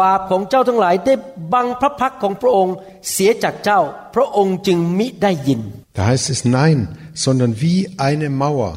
[0.00, 1.14] บาปของเจ้าทั้งหลายได้
[1.52, 2.74] บังพระพักตร์ของพระองค์
[3.10, 3.80] เสียจากเจ้า
[4.14, 5.60] พระองค์จึงมิได้ยิน
[5.98, 6.78] Da heißt es nein,
[7.24, 8.72] sondern wie eine Mauer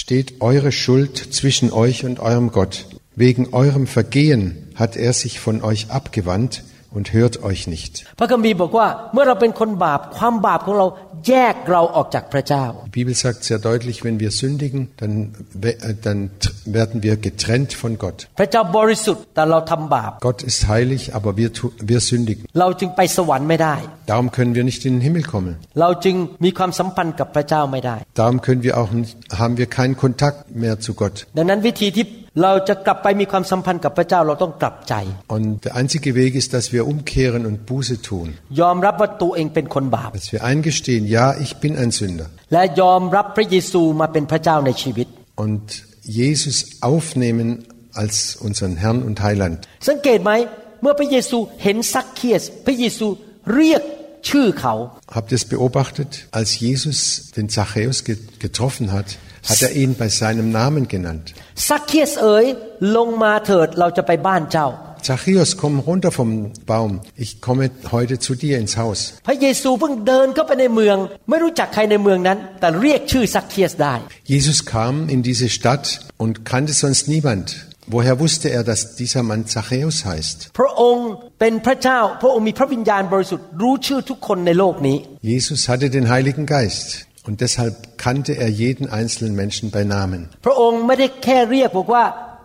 [0.00, 2.74] steht eure Schuld zwischen euch und eurem Gott.
[3.16, 4.42] Wegen eurem Vergehen
[4.80, 6.52] hat er sich von euch abgewandt
[6.91, 8.05] und hört euch nicht.
[12.85, 16.31] Die Bibel sagt sehr deutlich, wenn wir sündigen, dann, äh, dann
[16.65, 18.27] werden wir getrennt von Gott.
[20.21, 22.45] Gott ist heilig, aber wir, wir sündigen.
[24.05, 25.57] Darum können wir nicht in den Himmel kommen.
[28.13, 28.89] Darum können wir auch
[29.37, 31.27] haben wir keinen Kontakt mehr zu Gott.
[32.30, 34.94] ดังนั้นวิธีที่เราจะกลับไปมีความสัมพันธ์กับพระเจ้าเราต้องกลับใจ
[35.36, 38.26] Und der einzige Weg ist, dass wir umkehren und Buße tun.
[38.60, 42.26] ยอมรับว่าตัวเองเป็นคนบาป Dass wir eingestehen, ja, ich bin ein Sünder.
[42.52, 45.06] และยอมรับพระเยซูมาเป็นพระเจ้าในชีวิต
[45.44, 45.64] Und
[46.20, 46.56] Jesus
[46.90, 47.48] aufnehmen
[48.02, 49.56] als unseren Herrn und Heiland.
[49.88, 50.32] สังเกตไหม
[50.82, 53.06] เมื่อพระเยซูเห็นซักเคียส พระเยซู
[53.56, 53.82] เรียก
[54.28, 54.74] ชื่อเขา
[55.16, 56.10] Habt ihr es beobachtet?
[56.38, 56.98] Als Jesus
[57.36, 59.08] den Zachäus ge- getroffen hat,
[59.48, 61.26] hat er ihn bei seinem Namen genannt.
[61.68, 62.46] ซักเคียสเอ๋ย
[62.96, 64.68] ลงมาเถิดเราจะไปบ้านเจ้า
[65.08, 67.00] Zachäus, komm runter vom Baum.
[67.14, 68.98] Ich komme heute zu dir ins Haus.
[69.26, 70.96] พระเยซูเพิ่งเดินเข้าไปในเมือง
[71.30, 73.94] ไม่รู้จักใครในเมืองนั้น แต่เรียกชื่อซักเคียสได้
[74.34, 75.84] Jesus kam in diese Stadt
[76.22, 77.46] und kannte sonst niemand.
[77.94, 80.38] Woher wusste er, dass dieser Mann Zachäus heißt?
[80.58, 81.08] พระองค์
[81.40, 84.96] เป็นพระเจ้า พระองค์มีพระวิญญาณบริสุทธิ์รู้ชื่อทุกคนในโลกนี้
[85.32, 86.88] Jesus hatte den Heiligen Geist
[87.26, 90.20] und deshalb kannte er jeden einzelnen Menschen bei Namen.
[90.46, 92.04] พระองค์ไม่ได้แค่เรียกบอกว่า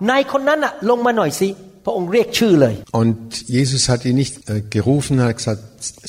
[0.09, 1.49] นายคนนั้นอะลงมาหน่อยสิ
[1.85, 3.17] พระองค์เรียกชื่อเลย Und
[3.57, 5.61] Jesus hat ihn nicht äh, gerufen, hat gesagt,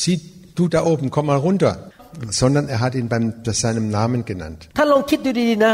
[0.02, 0.18] sieh
[0.58, 1.72] du da oben, komm mal runter,
[2.30, 4.60] sondern er hat ihn beim, bei seinem Namen genannt.
[4.78, 5.72] ถ้าลองคิดดูดีๆนะ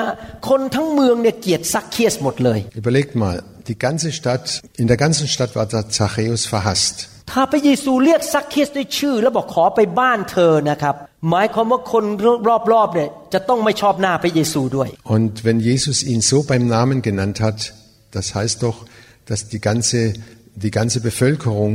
[0.48, 3.36] คนทั้งเมืองเนี่ยเกลียดซักเคียสหมดเลย Überlegt mal,
[3.70, 4.46] die ganze Stadt,
[4.82, 6.96] in der ganzen Stadt war der Zachäus verhasst.
[7.32, 10.94] ถ้าพระเยซูเรียกซักเคียสด้วยชื่อ แล้วบอกขอไปบ้านเธอนะครับ
[11.30, 12.04] หมายความว่าคน
[12.72, 17.58] รอบๆเนี่ยจะต้องไม่ชอบหน้าพระเยซูด้วย Und wenn Jesus ihn so beim Namen genannt hat,
[18.16, 18.78] das heißt doch,
[19.28, 20.00] dass die ganze,
[20.64, 21.70] die ganze Bevölkerung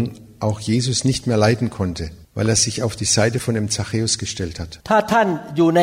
[0.47, 2.03] auch Jesus nicht mehr leiden konnte,
[2.37, 4.71] weil er sich auf die Seite von dem Zachäus gestellt hat.
[4.89, 5.27] ถ้าท่าน
[5.57, 5.81] อยู่ใน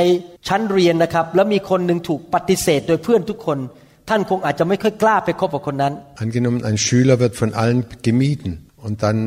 [0.49, 3.59] ชั้นเรียนนะครับ แล้วมีคนหนึ่งถูกปฏิเสธโดยเพื่อนทุกคน
[4.09, 5.92] ท่านคงอาจจะไม่ค่อยกล้าไปคบกับคนนั้น
[6.25, 8.53] Angenommen, ein Schüler wird von allen gemieden
[8.87, 9.18] und dann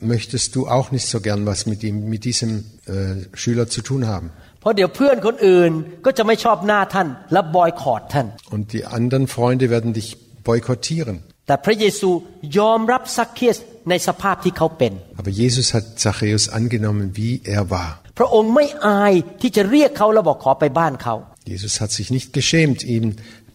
[0.00, 4.02] möchtest du auch nicht so gern was mit ihm, mit diesem äh, Schüler zu tun
[4.06, 4.28] haben.
[4.60, 5.72] เพราะเดี๋ยวเพื่อนคนอื่น
[6.04, 10.08] ก็จะไม่ชอบหน้าท่าน และบอยคอรดท่าน Und die anderen Freunde werden dich
[10.48, 11.16] boykottieren.
[11.46, 12.10] แต่พระเยซู
[12.58, 13.58] ยอมรับซักเคียส
[13.90, 17.90] ในสภาพที่เขาเป็น Aber Jesus hat Zachäus angenommen, wie er war.
[18.18, 21.14] พระองค์ไม่อายที่จะเรียกเขาแล้วบอกขอไปบ้านเขา
[21.54, 23.06] Jesus hat sich nicht geschämt, ihn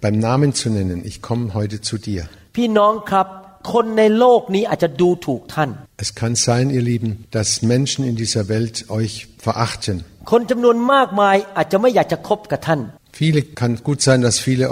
[0.04, 0.98] beim Namen zu nennen.
[1.12, 2.22] Ich komme heute zu dir.
[2.56, 3.28] พี่น้องครับ
[3.74, 5.70] คนในโลกนี้อาจจะดูถูกท่าน
[6.04, 9.14] Es kann sein, ihr Lieben, dass Menschen in dieser Welt euch
[9.48, 9.96] verachten.
[10.32, 12.82] คนจำนวนมากมายอาจจะไม่อยากจะคบกับท่าน
[13.22, 14.66] Viele kann gut sein, dass viele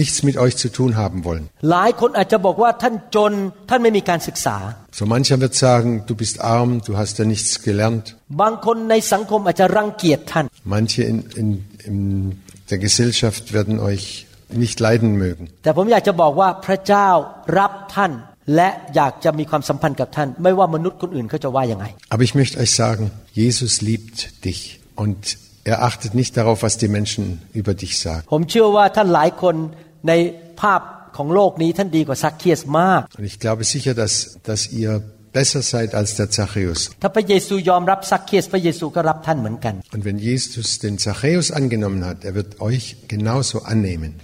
[0.00, 1.44] nichts mit euch zu tun haben wollen.
[1.70, 3.32] หลายคนอาจจะบอกว่าท่านจน
[3.70, 4.56] ท่านไม่มีการศึกษา
[4.98, 8.04] So mancher wird sagen, du bist arm, du hast ja nichts gelernt.
[8.40, 10.44] บางคนในสังคมอาจจะรังเกียจท่าน
[10.76, 11.48] Manche in, in,
[11.88, 11.96] in
[12.70, 14.04] der Gesellschaft werden euch
[14.62, 15.44] nicht leiden mögen.
[15.64, 17.08] แต่ผมอยากจะบอกว่าพระเจ้า
[17.58, 18.12] รับท่าน
[18.54, 23.04] และอยากจะมีความสัมพันธ์กับท่าน ไม่ว่ามนุษย์คนอื่นเขาจะว่ายังไง Aber ich möchte euch sagen,
[23.42, 24.60] Jesus liebt dich
[25.02, 25.18] und
[25.72, 27.24] er achtet nicht darauf, was die Menschen
[27.60, 28.22] über dich sagen.
[28.32, 29.54] ผมเชื่อว่าท่านหลายคน
[30.08, 30.12] ใน
[30.60, 30.80] ภาพ
[31.16, 34.14] ของโลกนี้ท่านดีกว่าซักเคียสมาก Und ich glaube sicher, dass,
[34.48, 34.90] dass ihr
[35.31, 36.89] besser seid als der Zachäus.
[39.93, 44.15] Und wenn Jesus den Zachäus angenommen hat, er wird euch genauso annehmen.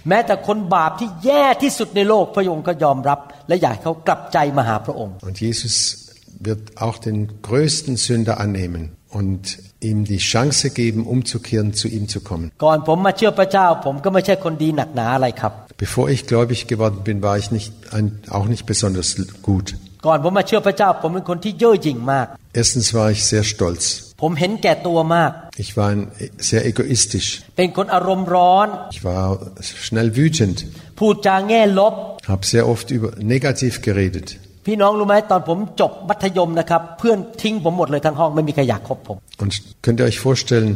[5.22, 6.06] Und Jesus
[6.38, 12.20] wird auch den größten Sünder annehmen und ihm die Chance geben, umzukehren, zu ihm zu
[12.20, 12.50] kommen.
[15.78, 17.72] Bevor ich gläubig geworden bin, war ich nicht,
[18.30, 19.76] auch nicht besonders gut.
[20.05, 22.27] ก่อนผมมาเชื่อพระเจ้า ผมเป็นคนที่เย่อหยิ่งมาก
[22.61, 23.83] Erstens war ich sehr stolz.
[24.21, 25.31] ผมเห็นแก่ตัวมาก
[25.63, 26.01] Ich war ein,
[26.49, 27.29] sehr egoistisch.
[27.57, 29.23] เป็นคนอารมณ์ร้อน Ich war
[29.85, 30.57] schnell wütend,
[30.99, 31.93] พูดจาแง่ลบ
[32.31, 34.27] habe sehr oft über negativ geredet.
[34.65, 39.51] พี่น้องรู้ไหมตอนผมจบมัธยมนะครับ เพื่อนทิ้งผมหมดเลยทั้งห้องไม่มีใครอยากคบผม Und
[39.83, 40.71] könnt ihr euch vorstellen,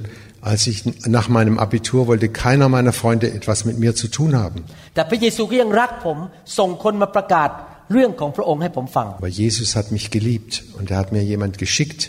[0.51, 0.77] als ich
[1.17, 4.59] nach meinem Abitur wollte keiner meiner Freunde etwas mit mir zu tun haben.
[4.95, 6.17] แต่พระเยซูก็ยังรักผม
[6.57, 7.49] ส่งคนมาประกาศ
[7.93, 12.01] เรื่องของพระองค์ให้ผมฟัง Aber Jesus hat mich geliebt und er hat mir jemand geschickt,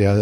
[0.00, 0.12] der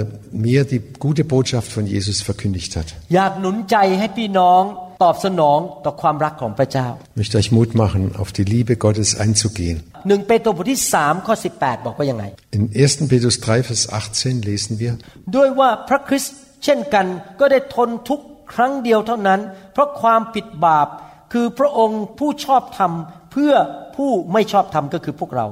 [0.47, 2.89] mir die gute Botschaft von Jesus verkündigt hat.
[3.15, 4.63] อยากหนุนใจให้พี่น้อง
[5.03, 9.77] ตอบสนองต่อความรักของพระเจ้า Ich möchte euch Mut machen, auf die Liebe Gottes einzugehen.
[10.09, 12.25] หนึ่งเปโตรบทที่3ข้อ18 บอกว่ายังไง
[12.57, 13.11] In 1.
[13.11, 14.93] Petrus 3, Vers 18 lesen wir,
[15.37, 17.07] ด้วยว่าพระคริสต์เช่นกัน
[17.41, 19.41] ก็ได้ทนทุกข์ครั้งเดียวเท่านั้น
[19.73, 20.89] เพราะความผิดบาป
[21.33, 22.93] คือพระองค์ผู้ชอบธรรม
[23.35, 23.53] เพื่อ
[23.97, 25.47] ผู้ไม่ชอบธรรมก็คือพวกเรา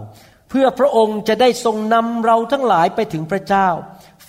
[0.50, 3.68] เพื่อพระองค์จะได้ทรงนำเราทั้งหลายไปถึงพระเจ้า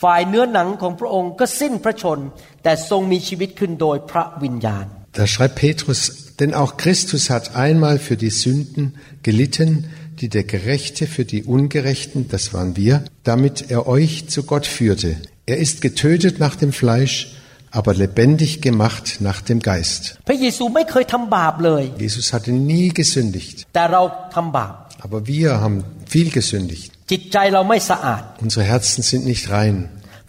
[0.01, 2.19] ฝ่ายเนื้อหนังของพระองค์ก็สิ้นพระชน
[2.63, 9.89] แต่ทรงมีชีวิตขึ้นโดยพระวิญญาณ da schreibt Petrus, denn auch Christus hat einmal für die Sünden gelitten,
[10.21, 15.17] die der Gerechte für die Ungerechten, das waren wir, damit er euch zu Gott führte.
[15.45, 17.33] Er ist getötet nach dem Fleisch,
[17.73, 20.01] aber lebendig gemacht nach dem Geist.
[20.27, 24.01] พระเยซูไม่เคยทำบาปเลย Jesus hatte nie gesündigt, แต่เรา
[24.35, 24.73] ทำบาป
[25.05, 25.77] aber wir haben
[26.13, 26.89] viel gesündigt.
[27.11, 29.75] จิตใจเราไม่สะอาด Unsere Herzen sind nicht rein.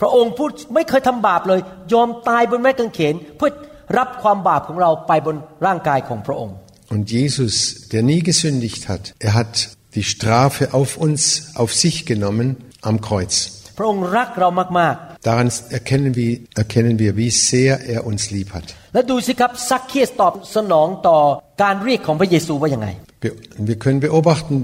[0.01, 1.61] พระองค์ผู้ไม่เคยทำบาปเลย
[1.92, 3.51] ยอมตายบนไม้กางเขน เพื่อ
[3.99, 6.55] รับความบาปของเราไปบนร่างกายของพระองค์
[6.94, 7.55] Und Jesus,
[7.92, 9.55] der nie gesündigt hat, er hat
[9.96, 11.23] die Strafe auf uns,
[11.55, 12.49] auf sich genommen
[12.88, 13.35] am Kreuz.
[13.79, 14.49] พระองค์รักเรา
[14.81, 14.96] มาก
[15.29, 18.66] Daran erkennen wir, erkennen wir, wie sehr er uns lieb hat.
[18.81, 21.18] ๆ และดูสิครับซักเคียสตอบสนองต่อ
[21.62, 22.88] การเรียกของพระเยซูว่ายังไง
[23.25, 23.33] Wir,
[23.70, 24.55] wir können beobachten,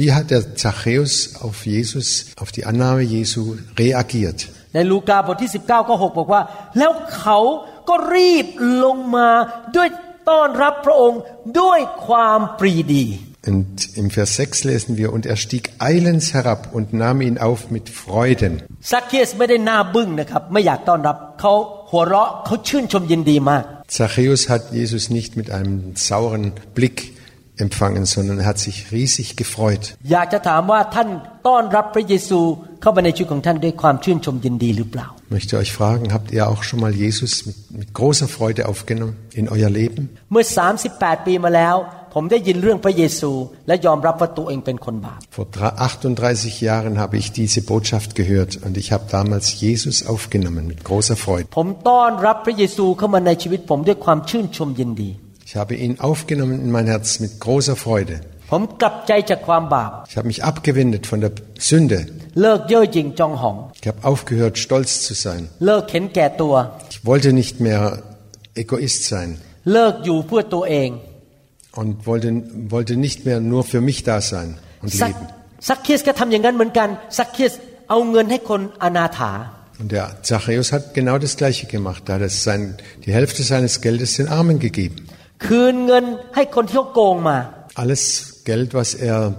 [0.00, 1.12] wie hat der Zachäus
[1.46, 2.06] auf Jesus,
[2.42, 3.40] auf die Annahme Jesu
[3.82, 4.38] reagiert.
[4.74, 6.42] ในลูกาบทที่ 19ข้อ6บอกว่า
[6.78, 7.38] แล้วเขา
[7.88, 8.46] ก็รีบ
[8.84, 9.28] ลงมา
[9.76, 9.88] ด้วย
[10.30, 11.20] ต้อนรับพระองค์
[11.60, 13.04] ด้วยความปรีดี
[13.46, 17.70] Und im Vers 6 lesen wir, und er stieg eilends herab und nahm ihn auf
[17.70, 18.52] mit Freuden.
[18.90, 21.52] ซักเคียสไม่ได้หน้าบึ้งนะครับ ไม่อยากต้อนรับเขา
[21.90, 23.64] หัวเราะเขาชื่นชมยินดีมาก
[23.98, 25.74] Zachäus hat Jesus nicht mit einem
[26.08, 26.44] sauren
[26.76, 26.96] Blick
[27.64, 29.84] empfangen, sondern er hat sich riesig gefreut.
[30.12, 31.08] อยากจะถามว่าท่าน
[31.48, 32.40] ต้อนรับพระเยซู
[32.80, 39.14] เข้ามาในชีวิตของท่านด้วยความชื่นชมยินดีหรือเปล่า Ich möchte euch fragen, habt ihr auch schon mal Jesus mit, mit großer Freude aufgenommen
[39.40, 40.02] in euer Leben?
[40.32, 40.44] เมื่อ
[40.84, 41.76] 38 ปีมาแล้ว
[42.14, 43.30] ผมได้ยินเรื่องพระเยซู
[43.66, 49.96] และยอมรับว่าตัวเองเป็นคนบาป Vor dra- 38 Jahren habe ich diese Botschaft gehört und ich habe damals Jesus
[50.12, 51.46] aufgenommen mit großer Freude.
[51.58, 55.10] ผมต้อนรับพระเยซูเข้ามาในชีวิตผมด้วยความชื่นชมยินดี
[55.48, 58.16] Ich habe ihn aufgenommen in mein Herz mit großer Freude.
[58.50, 61.32] ผมกลับใจจากความบาป Ich habe mich abgewendet von der
[61.70, 61.98] Sünde.
[62.42, 65.42] เลิกเย่อหยิ่งจองหอง Ich habe aufgehört, stolz zu sein.
[65.66, 66.54] เลิกเห็นแก่ตัว
[66.92, 67.82] Ich wollte nicht mehr
[68.62, 69.28] Egoist sein
[69.72, 70.90] เลิกอยู่เพื่อตัวเอง
[71.75, 75.27] und wollte, wollte nicht mehr nur für mich da sein und leben.
[79.79, 82.07] Und der Zachäus hat genau das Gleiche gemacht.
[82.09, 85.07] Er hat sein, die Hälfte seines Geldes den Armen gegeben.
[87.75, 89.35] Alles Geld, was er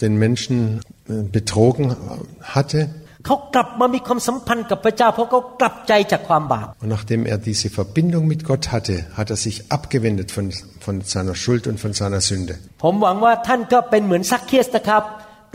[0.00, 1.96] den Menschen äh, betrogen
[2.40, 2.88] hatte,
[3.25, 10.45] เขากลับมามีความสัมพันธ์กับพระเจ้า เพราะเขากลับใจจากความบาป Und nachdem er diese Verbindung mit Gott hatte, hat er sich abgewendet von,
[10.85, 12.53] von seiner Schuld und von seiner Sünde.
[12.83, 15.03] ผมหวังว่าท่านก็เป็นเหมือนซักเคียสนะครับ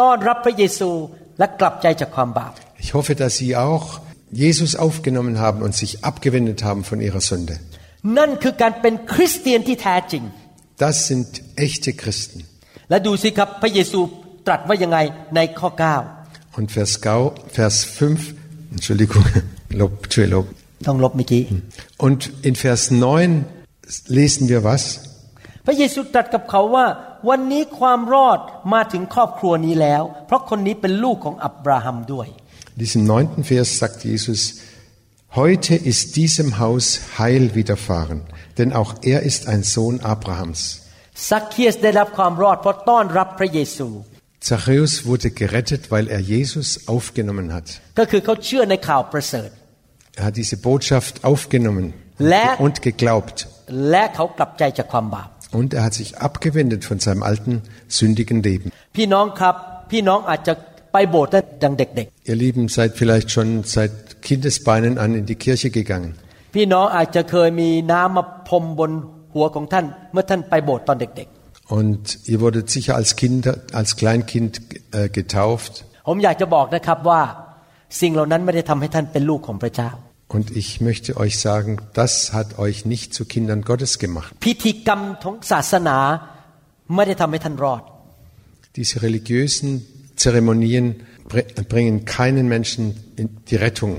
[0.00, 0.90] ต้อนรับพระเยซู
[1.38, 2.52] และกลับใจจากความบาป
[2.84, 3.86] Ich hoffe, dass Sie auch
[4.44, 7.54] Jesus aufgenommen haben und sich abgewendet haben von ihrer Sünde.
[8.18, 10.22] นั่นคือการเป็นคริสเตียนที่แท้จริง
[10.84, 11.28] Das sind
[11.66, 12.38] echte Christen.
[12.90, 14.00] และดูสิครับพระเยซู
[14.46, 14.98] ตรัสว่ายังไง
[15.36, 15.70] ในข้อ
[16.58, 18.34] Und Vers, Gau, Vers 5,
[18.72, 19.24] Entschuldigung,
[19.70, 20.46] Lob, Entschuldigung.
[20.50, 21.42] 9 ต้องลบเมื่อกี้
[22.06, 23.44] Und in Vers 9
[24.18, 24.82] lesen wir was?
[25.66, 26.86] พระเยซูตรัสกับเขาว่า
[27.28, 28.38] วันนี้ความรอด
[28.74, 32.28] มาถึงครอบครัวนี้แล้ว เพราะคนนี้เป็นลูกของอับราฮัมด้วย
[32.76, 34.40] In diesem neunten Vers sagt Jesus,
[35.40, 36.84] heute ist diesem Haus
[37.18, 38.20] Heil widerfahren,
[38.58, 40.60] denn auch er ist ein Sohn Abrahams.
[41.28, 43.88] ซักเคียสได้รับความรอดเพราะต้อนรับพระเยซู
[44.48, 47.66] Zachäus wurde gerettet, weil er Jesus aufgenommen hat.
[47.98, 49.50] ก็คือเขาเชื่อในข่าวประเสริฐ
[50.18, 51.86] Er hat diese Botschaft aufgenommen
[52.32, 53.36] Lä- und geglaubt.
[53.90, 55.28] และเขากลับใจจากความบาป
[55.58, 57.52] Und er hat sich abgewendet von seinem alten,
[57.98, 58.66] sündigen Leben.
[58.96, 59.54] พี่น้องครับ
[59.90, 60.54] พี่น้องอาจจะ
[60.92, 63.92] ไปโบสถ์ตั้งแต่เด็ก Ihr Lieben seid vielleicht schon seit
[64.26, 66.10] Kindesbeinen an in die Kirche gegangen.
[66.34, 68.90] ๆ พี่น้องอาจจะเคยมีน้ำมาพรมบน
[69.34, 71.28] หัวของท่าน เมื่อท่านไปโบสถ์ตอนเด็ก
[71.78, 73.42] Und ihr wurdet sicher als Kind,
[73.80, 74.52] als Kleinkind
[74.92, 75.72] äh, getauft.
[75.94, 77.22] ๆ ผมอยากจะบอกนะครับว่า
[78.00, 79.90] สิ่งเหล่านั้นไม่ได้ทำให้ท่านเป็นลูกของพระเจ้า
[80.36, 84.30] Und ich möchte euch sagen, das hat euch nicht zu Kindern Gottes gemacht.
[84.46, 85.98] พิธีกรรมของศาสนา
[86.94, 87.82] ไม่ได้ทำให้ท่านรอด
[88.78, 89.68] Diese religiösen
[90.22, 90.84] Zeremonien
[91.32, 92.84] br- bringen keinen Menschen
[93.20, 93.92] in die Rettung.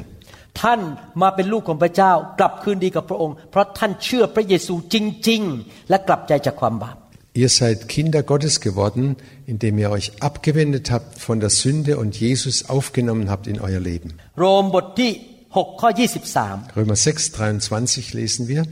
[0.61, 0.79] ท่าน
[1.21, 4.95] มาเป็นลูกของพระเจ้า กลับคืนดีกับพระองค์ เพราะท่านเชื่อพระเยซูจ
[5.29, 6.97] ริง ๆ และกลับใจจากความบาป
[7.33, 12.69] Ihr seid Kinder Gottes geworden, indem ihr euch abgewendet habt von der Sünde und Jesus
[12.69, 14.09] aufgenommen habt in euer Leben.
[14.39, 15.11] โรมบทที่
[15.55, 18.63] 6ข้อ23 Römer 6, 23 lesen wir.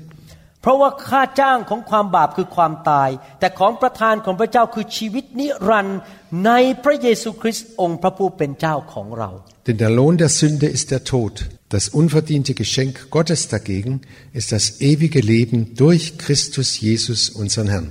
[0.61, 3.09] เพราะว่าค่าจ้างของความบาปคือความตาย
[3.39, 5.99] แต่ของประทานของพระเจ้าคือชีวิตนิรันดร์
[6.45, 6.51] ใน
[6.83, 9.29] พระเยซูคริสต์องค์พระผู้เป็นเจ้าของเรา
[9.67, 11.33] Denn der Lohn der Sünde ist der Tod.
[11.75, 13.93] Das unverdiente Geschenk Gottes dagegen
[14.39, 17.89] ist das ewige Leben durch Christus Jesus, unseren Herrn.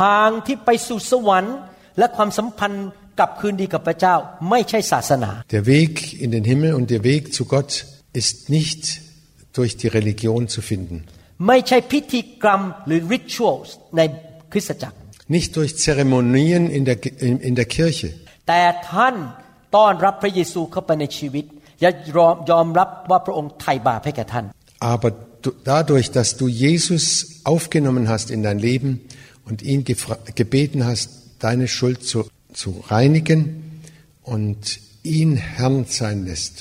[0.00, 1.56] ทางที่ไปสู่สวรรค์
[1.98, 4.14] และความสัมพันธ์กลับคืนดีกับพระเจ้า
[4.50, 5.92] ไม่ใช่ศาสนา Der Weg
[6.24, 7.70] in den Himmel und der Weg zu Gott
[8.20, 8.82] ist nicht
[9.56, 10.96] durch die Religion zu finden.
[11.46, 14.00] ไม่ใช่พิธีกรรมหรือ rituals ใน
[14.52, 14.96] คริสตจักร
[15.36, 18.08] Nicht durch Zeremonien in der, in, in der Kirche.
[18.48, 19.14] แต่ท่าน
[19.76, 21.44] ต้อนรับพระเยซูเข้าไปในชีวิต
[21.80, 21.90] และ
[22.50, 24.44] ยอมรับว่าพระองค์ไถ่บาปให้แก่ท่าน
[24.92, 25.10] Aber
[25.44, 27.04] du, dadurch, dass du Jesus
[27.52, 28.90] aufgenommen hast in dein Leben
[29.48, 31.08] und ihn gefra- gebeten hast,
[31.46, 32.18] deine Schuld zu,
[32.60, 33.40] zu reinigen
[34.22, 36.54] und ihn Herrn sein lässt.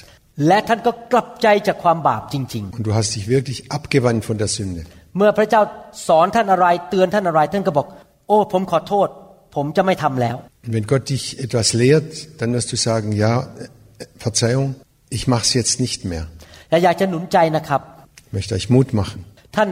[0.47, 4.81] และท่านก็กลับใจจากความบาปจริง Und du hast dich wirklich abgewandt von der Sünde.
[4.99, 5.61] ๆ เมื่อพระเจ้า
[6.07, 7.87] สอนท่านอะไรเตือนท่านอะไร ท่านก็บอก
[8.27, 9.07] โอ้ ผมขอโทษ
[9.55, 14.69] ผมจะไม่ทำแล้ว Und wenn Gott dich etwas lehrt, dann wirst du sagen, ja, äh, Verzeihung,
[15.17, 16.23] ich mache es jetzt nicht mehr.
[16.69, 17.81] และอยากจะหนุนใจนะครับ
[18.27, 19.19] Ich möchte euch Mut machen.
[19.55, 19.69] ท่าน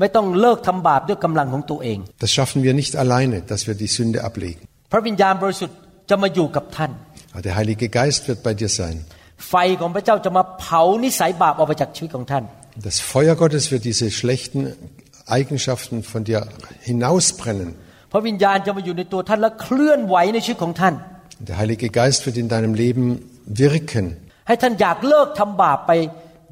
[0.00, 4.60] ไม่ต้องเลิกทำบาปด้วยกำลังของตัวเอง Das schaffen wir nicht alleine, dass wir die Sünde ablegen.
[4.92, 5.76] พระวิญญาณบริสุทธิ์
[6.10, 6.90] จะมาอยู่กับท่าน
[7.32, 8.96] Aber der Heilige Geist wird bei dir sein.
[9.48, 12.44] ไฟของพระเจ้าจะมาเผานิสัยบาปออกไปจากชีวิตของท่าน
[12.88, 14.60] Das Feuer Gottes wird diese schlechten
[15.36, 16.40] Eigenschaften von dir
[16.88, 17.70] hinausbrennen.
[18.12, 20.94] พระวิญญาณจะมาอยู่ในตัวท่านและเคลื่อนไหวในชีวิตของท่าน
[21.40, 23.04] Und Der Heilige Geist wird in deinem Leben
[23.62, 24.06] wirken.
[24.48, 25.92] ให้ท่านอยากเลิกทำบาปไป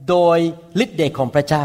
[0.08, 0.38] โดย
[0.84, 1.64] ฤทธิ์เดชของพระเจ้า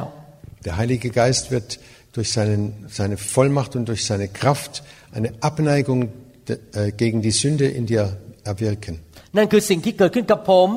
[0.65, 1.79] Der Heilige Geist wird
[2.13, 6.09] durch seinen, seine Vollmacht und durch seine Kraft eine Abneigung
[6.47, 8.95] de, äh, gegen die Sünde in dir erwirken.
[9.37, 10.69] นั่นคือสิ่งที่เกิดขึ้นกับผม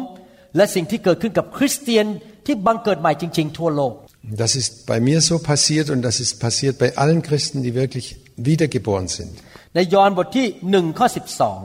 [0.56, 2.06] และสิ่งที่เกิดขึ้นกับคริสเตียน
[2.46, 3.94] ที่บังเกิดใหม่จริง ๆ ทั่วโลก
[4.42, 8.06] Das ist bei mir so passiert und das ist passiert bei allen Christen, die wirklich
[8.48, 9.32] wiedergeboren sind.
[9.74, 11.60] ในยอห์นบทที่หนึ่งข้อสิบสอง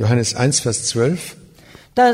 [0.00, 1.41] Johannes 1, Vers 12.
[1.96, 2.06] แต่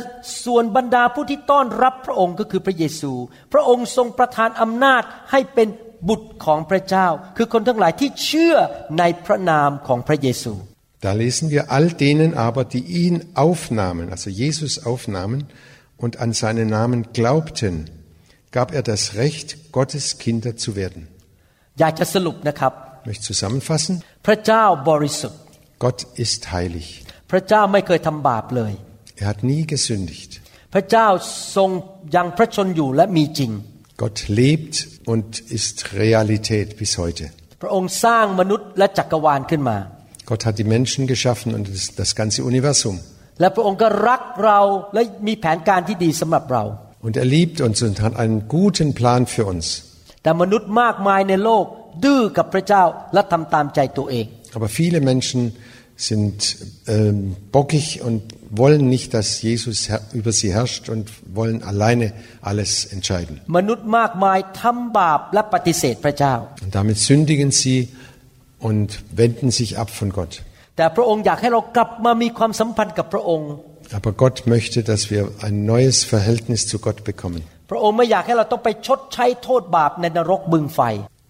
[0.45, 3.13] ส่วนบรรดาผู้ที่ต้อนรับพระองค์ก็คือพระเยซู
[3.53, 5.69] พระองค์ทรงประทานอำนาจให้เป็น
[6.09, 7.07] บุตรของพระเจ้า
[7.37, 8.57] คือคนทั้งหลายที่เชื่อ
[8.99, 10.55] ในพระนามของพระเยซู
[11.07, 15.41] Da lesen wir all denen aber, die ihn aufnahmen, also Jesus aufnahmen
[15.99, 17.91] und an seinen Namen glaubten,
[18.53, 21.03] gab er das Recht, Gottes Kinder zu werden.
[21.81, 23.95] อยากจะสรุปนะครับ Ich möchte zusammenfassen.
[24.27, 25.41] พระเจ้าบริสุทธิ์
[25.85, 26.87] Gott ist heilig.
[27.31, 28.73] พระเจ้าไม่เคยทำบาปเลย
[29.21, 30.31] Er hat nie gesündigt.
[30.75, 31.09] พระเจ้า
[31.57, 31.71] ทรง
[32.17, 33.51] ยังพระชนอยู่และมีจริง
[34.03, 34.75] Gott lebt
[35.13, 37.25] und ist Realität bis heute.
[37.63, 39.79] พระองค์สร้างมนุษย์และจักรวาลขึ้นมา
[40.31, 42.95] Gott hat die Menschen geschaffen und das, das ganze Universum.
[43.41, 44.61] และพระองค์ก็รักเรา
[44.95, 46.65] และมีแผนการที่ดีสำหรับเรา
[47.07, 49.67] Und er liebt uns und hat einen guten Plan für uns.
[50.23, 51.65] แต่มนุษย์มากมายในโลก
[52.05, 52.85] ดื้อกับพระเจ้า
[53.15, 55.41] และทำตามใจตัวเอง Aber viele Menschen
[56.00, 56.56] sind
[56.88, 63.42] ähm, bockig und wollen nicht, dass Jesus über sie herrscht und wollen alleine alles entscheiden.
[66.64, 67.90] Und damit sündigen sie
[68.60, 70.42] und wenden sich ab von Gott.
[73.92, 77.44] Aber Gott möchte, dass wir ein neues Verhältnis zu Gott bekommen.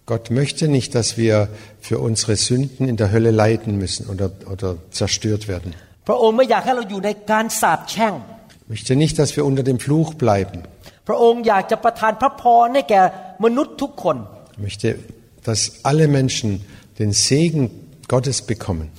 [0.10, 1.50] Gott möchte nicht, dass wir
[1.82, 5.76] für unsere Sünden in der Hölle leiden müssen oder, oder zerstört werden.
[8.52, 10.64] Er möchte nicht, dass wir unter dem Fluch bleiben.
[14.58, 14.98] Er möchte,
[15.44, 16.66] dass alle Menschen
[16.98, 17.70] den Segen
[18.08, 18.90] Gottes bekommen.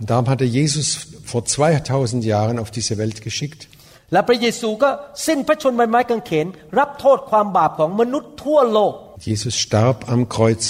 [0.00, 3.68] Darum hat er Jesus vor 2000 Jahren auf diese Welt geschickt.
[4.11, 4.89] และพระเยซูก็
[5.25, 6.47] สิ้นพระชนม์บนไม้กางเขน
[6.79, 8.93] รับโทษความบาปของมนุษย์ทั่วโลก
[9.29, 10.63] Jesus starb am Kreuz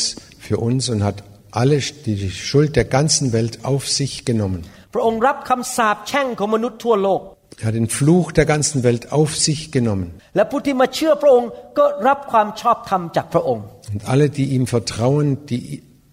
[0.45, 1.17] für uns und hat
[1.61, 4.61] alle die Schuld der ganzen Welt auf sich genommen.
[4.93, 7.21] พระองค์รับคำสาปแช่งของมนุษย์ทั่วโลก
[7.61, 10.07] Er hat den Fluch der ganzen Welt auf sich genommen.
[10.35, 13.63] และผู้ที่มาเชื่อพระองค์ก็รับความชอบธรรมจากพระองค์
[13.93, 15.61] Und alle, die ihm vertrauen, die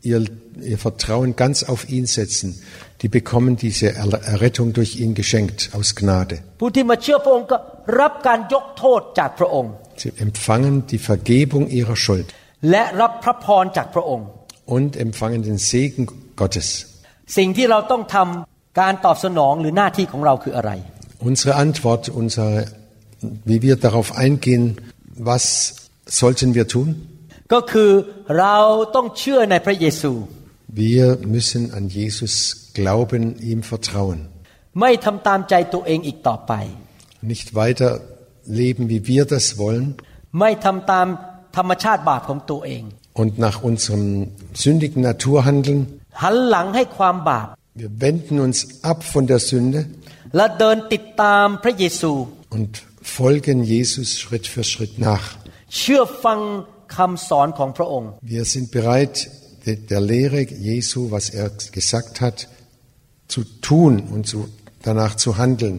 [0.03, 0.21] ihr,
[0.71, 2.49] ihr Vertrauen ganz auf ihn setzen,
[3.03, 6.37] die bekommen diese Er- Errettung durch ihn geschenkt aus Gnade.
[6.61, 7.57] ผู้ที่มาเชื่อพระองค์ก็
[8.01, 12.27] รับการยกโทษจากพระองค์ Sie empfangen die Vergebung ihrer Schuld
[12.71, 14.27] และรับพระพรจากพระองค์
[14.77, 16.03] und empfangen den Segen
[16.41, 16.69] Gottes.
[17.37, 20.71] สิ่งที่เราต้องทำการตอบสนองหรือหน้าที่ของเราคืออะไร
[21.29, 22.49] Unsere Antwort, unser,
[23.51, 24.65] wie wir darauf eingehen,
[25.31, 25.45] was
[26.21, 26.89] sollten wir tun?
[27.53, 27.91] ก็คือ
[28.39, 28.57] เรา
[28.95, 30.13] ต้องเชื่อในพระเยซู
[30.76, 34.30] wir müssen an Jesus glauben, ihm vertrauen.
[37.22, 38.02] Nicht weiter
[38.46, 39.98] leben, wie wir das wollen.
[43.14, 46.02] Und nach unserem sündigen Natur handeln.
[47.76, 49.86] Wir wenden uns ab von der Sünde.
[52.50, 55.36] Und folgen Jesus Schritt für Schritt nach.
[58.22, 59.30] Wir sind bereit,
[59.67, 62.49] der Lehre Jesu, was er gesagt hat,
[63.29, 64.49] zu tun und zu,
[64.83, 65.77] danach zu handeln.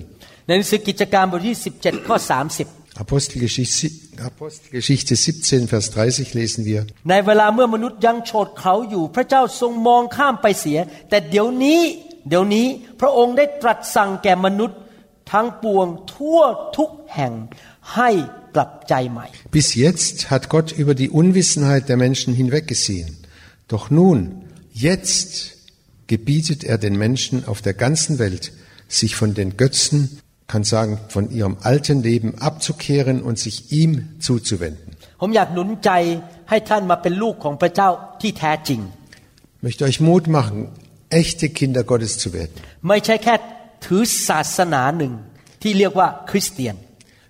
[0.47, 2.67] ในหนังสือกิจการบทที่ 17 ข้อ 30
[3.03, 3.87] Apostelgeschichte,
[4.31, 6.81] Apostelgeschichte 17, Vers 30 lesen wir.
[7.09, 11.81] ในเวลาเมื่อมนุษย์ยังโฉดเขาอยู่ พระเจ้าทรงมองข้ามไปเสีย แต่เดี๋ยวนี้
[12.29, 12.67] เดี๋ยวนี้
[12.99, 14.79] พระองค์ได้ตรัสสั่งแก่มนุษย์
[15.31, 16.41] ทั้งปวงทั่ว
[16.77, 17.33] ทุกแห่ง
[17.95, 18.09] ให้
[18.55, 19.25] กลับใจใหม่
[19.59, 23.11] Bis jetzt hat Gott über die Unwissenheit der Menschen hinweggesehen.
[23.74, 25.56] doch nun, jetzt
[26.06, 28.52] gebietet er den Menschen auf der ganzen Welt,
[28.86, 34.94] sich von den Götzen, kann sagen, von ihrem alten Leben abzukehren und sich ihm zuzuwenden.
[39.56, 40.68] Ich möchte euch Mut machen,
[41.10, 42.54] echte Kinder Gottes zu werden.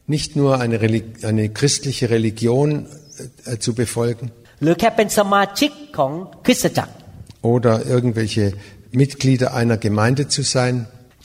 [0.07, 0.79] Nicht nur eine,
[1.23, 2.87] eine christliche Religion
[3.47, 4.31] äh, äh zu befolgen
[4.62, 6.12] หรือแค่เป็นสมาชิกของ
[6.46, 6.94] คริสตจักร
[7.54, 8.46] oder irgendwelche
[9.02, 10.74] Mitglieder einer Gemeinde zu sein.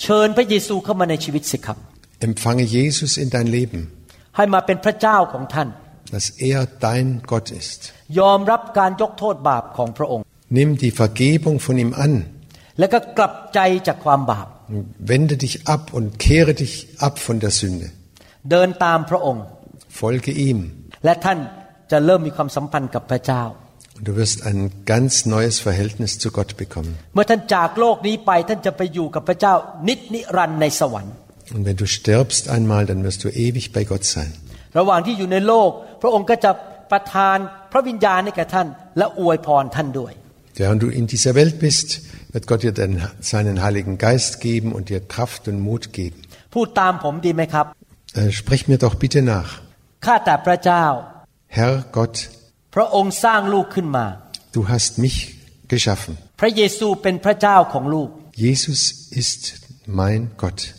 [0.02, 1.78] เชิญพระเยซูเข้ามาในชีวิตสิครับ
[2.26, 3.80] Empfange Jesus in dein Leben,
[4.36, 5.68] ให้มาเป็นพระเจ้าของท่าน
[6.14, 7.80] dass er dein Gott ist.
[8.18, 10.24] ยอมรับการยกโทษบาปของพระองค์
[10.58, 12.14] Nimm die Vergebung von ihm an.
[12.78, 14.46] แล้วก็กลับใจจากความบาป
[15.10, 16.74] Wende dich ab und kehre dich
[17.06, 17.86] ab von der Sünde.
[18.50, 19.44] เดินตามพระองค์
[19.98, 20.58] Folge ihm.
[21.04, 21.38] และท่าน
[21.92, 23.44] จะเริ่มมีความสัมพันธ์กับพระเจ้า
[23.98, 24.60] Und du wirst ein
[24.92, 26.92] ganz neues Verhältnis zu Gott bekommen.
[27.14, 29.54] เมื่อท่านจากโลกนี้ไปท่านจะไปอยู่กับพระเจ้า
[29.88, 31.14] นิจนิรันดร์ในสวรรค์
[31.54, 34.30] Und wenn du stirbst einmal, dann wirst du ewig bei Gott sein.
[34.78, 35.70] ระหว่างที่อยู่ในโลก
[36.02, 36.50] พระองค์ก็จะ
[36.92, 37.36] ประทาน
[37.72, 38.68] พระวิญญาณให้แก่ท่าน
[38.98, 40.12] และอวยพรท่านด้วย
[40.62, 41.88] Während du in dieser Welt bist,
[42.32, 42.92] wird Gott dir den,
[43.32, 46.18] seinen Heiligen Geist geben und dir Kraft und Mut geben.
[46.54, 47.66] พูดตามผมดีไหมครับ
[48.20, 49.50] Äh, sprich mir doch bitte nach.
[51.51, 52.29] Herr Gott,
[54.51, 55.35] du hast mich
[55.67, 56.17] geschaffen.
[58.35, 59.53] Jesus ist
[59.87, 60.75] mein Gott.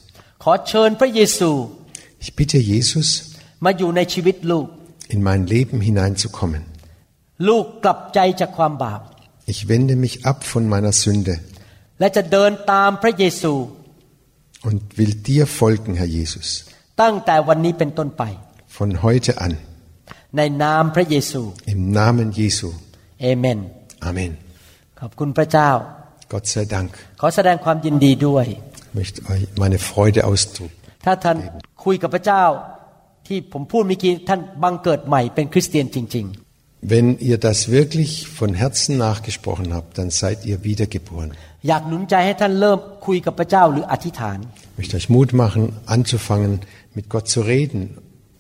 [2.21, 3.33] Ich bitte Jesus,
[5.09, 6.64] in mein Leben hineinzukommen.
[9.47, 11.41] Ich wende mich ab von meiner Sünde.
[14.62, 16.66] Und will dir folgen, Herr Jesus.
[18.68, 19.59] Von heute an.
[20.38, 21.41] ในนามพระเยซู
[21.74, 22.68] Im Namen Jesu.
[23.22, 23.60] เอเมน
[24.10, 24.32] Amen.
[25.00, 25.70] ขอบคุณพระเจ้า
[26.34, 26.91] Gott sei Dank.
[27.22, 28.46] ขอแสดงความยินดีด้วย
[28.82, 30.78] Ich möchte euch meine Freude ausdrücken.
[31.06, 31.38] ถ้าท่าน
[31.86, 32.43] คุยกับพระเจ้า
[33.28, 36.28] ที่ผมพูดเมื่อกี้ท่านบังเกิดใหม่เป็นคริสเตียนจริง
[36.93, 41.30] Wenn ihr das wirklich von Herzen nachgesprochen habt, dann seid ihr wiedergeboren.
[41.50, 44.38] ๆ อยากหนุนใจให้ท่านเริ่มคุยกับพระเจ้าหรืออธิษฐาน
[44.72, 45.64] Ich möchte euch Mut machen,
[45.96, 46.54] anzufangen,
[46.98, 47.82] mit Gott zu reden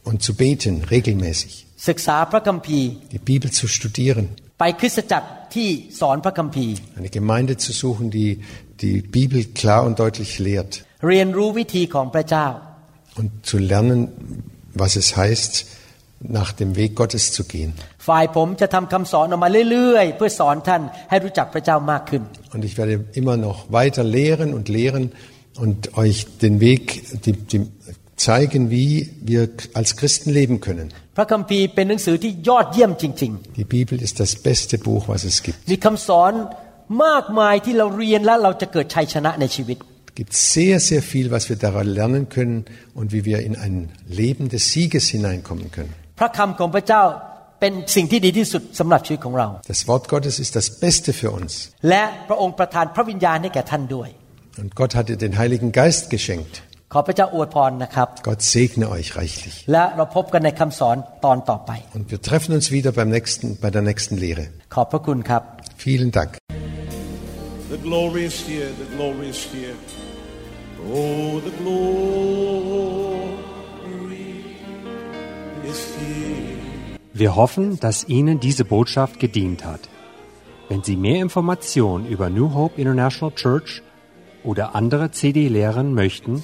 [0.09, 1.53] und zu beten, regelmäßig.
[1.87, 4.25] ศึกษาพระคัมภีร์ Die Bibel zu studieren,
[4.59, 8.29] ไปคริสตจักรที่สอนพระคัมภีร์ eine Gemeinde zu suchen, die
[8.83, 10.71] die Bibel klar und deutlich lehrt
[11.07, 12.47] เรียนรู้วิธีของพระเจ้า
[13.19, 13.99] und zu lernen,
[14.83, 15.53] was es heißt,
[16.39, 17.71] nach dem Weg Gottes zu gehen.
[18.07, 22.21] ฝ่ายผมจะทำคำสอนออกมาเรื่อยๆ เพื่อสอนท่านให้รู้จักพระเจ้ามากขึ้น
[22.53, 25.03] Und ich werde immer noch weiter lehren und lehren
[25.63, 26.81] und euch den Weg
[27.25, 27.61] die, die
[28.20, 30.92] zeigen, wie wir als Christen leben können.
[33.56, 35.58] Die Bibel ist das beste Buch, was es gibt.
[40.06, 42.64] Es gibt sehr, sehr viel, was wir daran lernen können
[42.94, 45.94] und wie wir in ein Leben des Sieges hineinkommen können.
[49.66, 51.72] Das Wort Gottes ist das Beste für uns.
[54.58, 56.62] Und Gott hat dir den Heiligen Geist geschenkt.
[56.93, 59.55] ขอพระเจ้าอวยพรนะครับ Gott segne euch reichlich.
[59.71, 64.45] และเราพบกันในคำสอนตอนต่อไป Und wir treffen uns wieder beim nächsten, bei der nächsten Lehre.
[64.75, 65.41] ขอบพระคุณครับ
[65.85, 66.31] Vielen Dank.
[67.73, 69.77] The glory is here, the glory is here.
[70.97, 74.27] Oh, the glory
[75.71, 76.57] is here.
[77.21, 79.83] Wir hoffen, dass Ihnen diese Botschaft gedient hat.
[80.69, 83.81] Wenn Sie mehr Informationen über New Hope International Church
[84.43, 86.43] oder andere CD-Lehren möchten,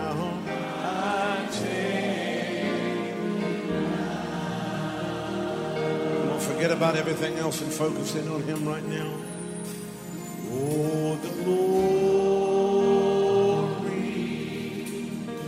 [6.38, 9.14] Forget about everything else and focus in on Him right now.
[10.52, 11.70] Oh, the glory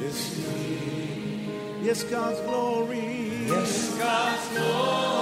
[0.07, 1.83] is here.
[1.83, 3.22] Yes, God's glory.
[3.53, 5.22] Yes, God's glory.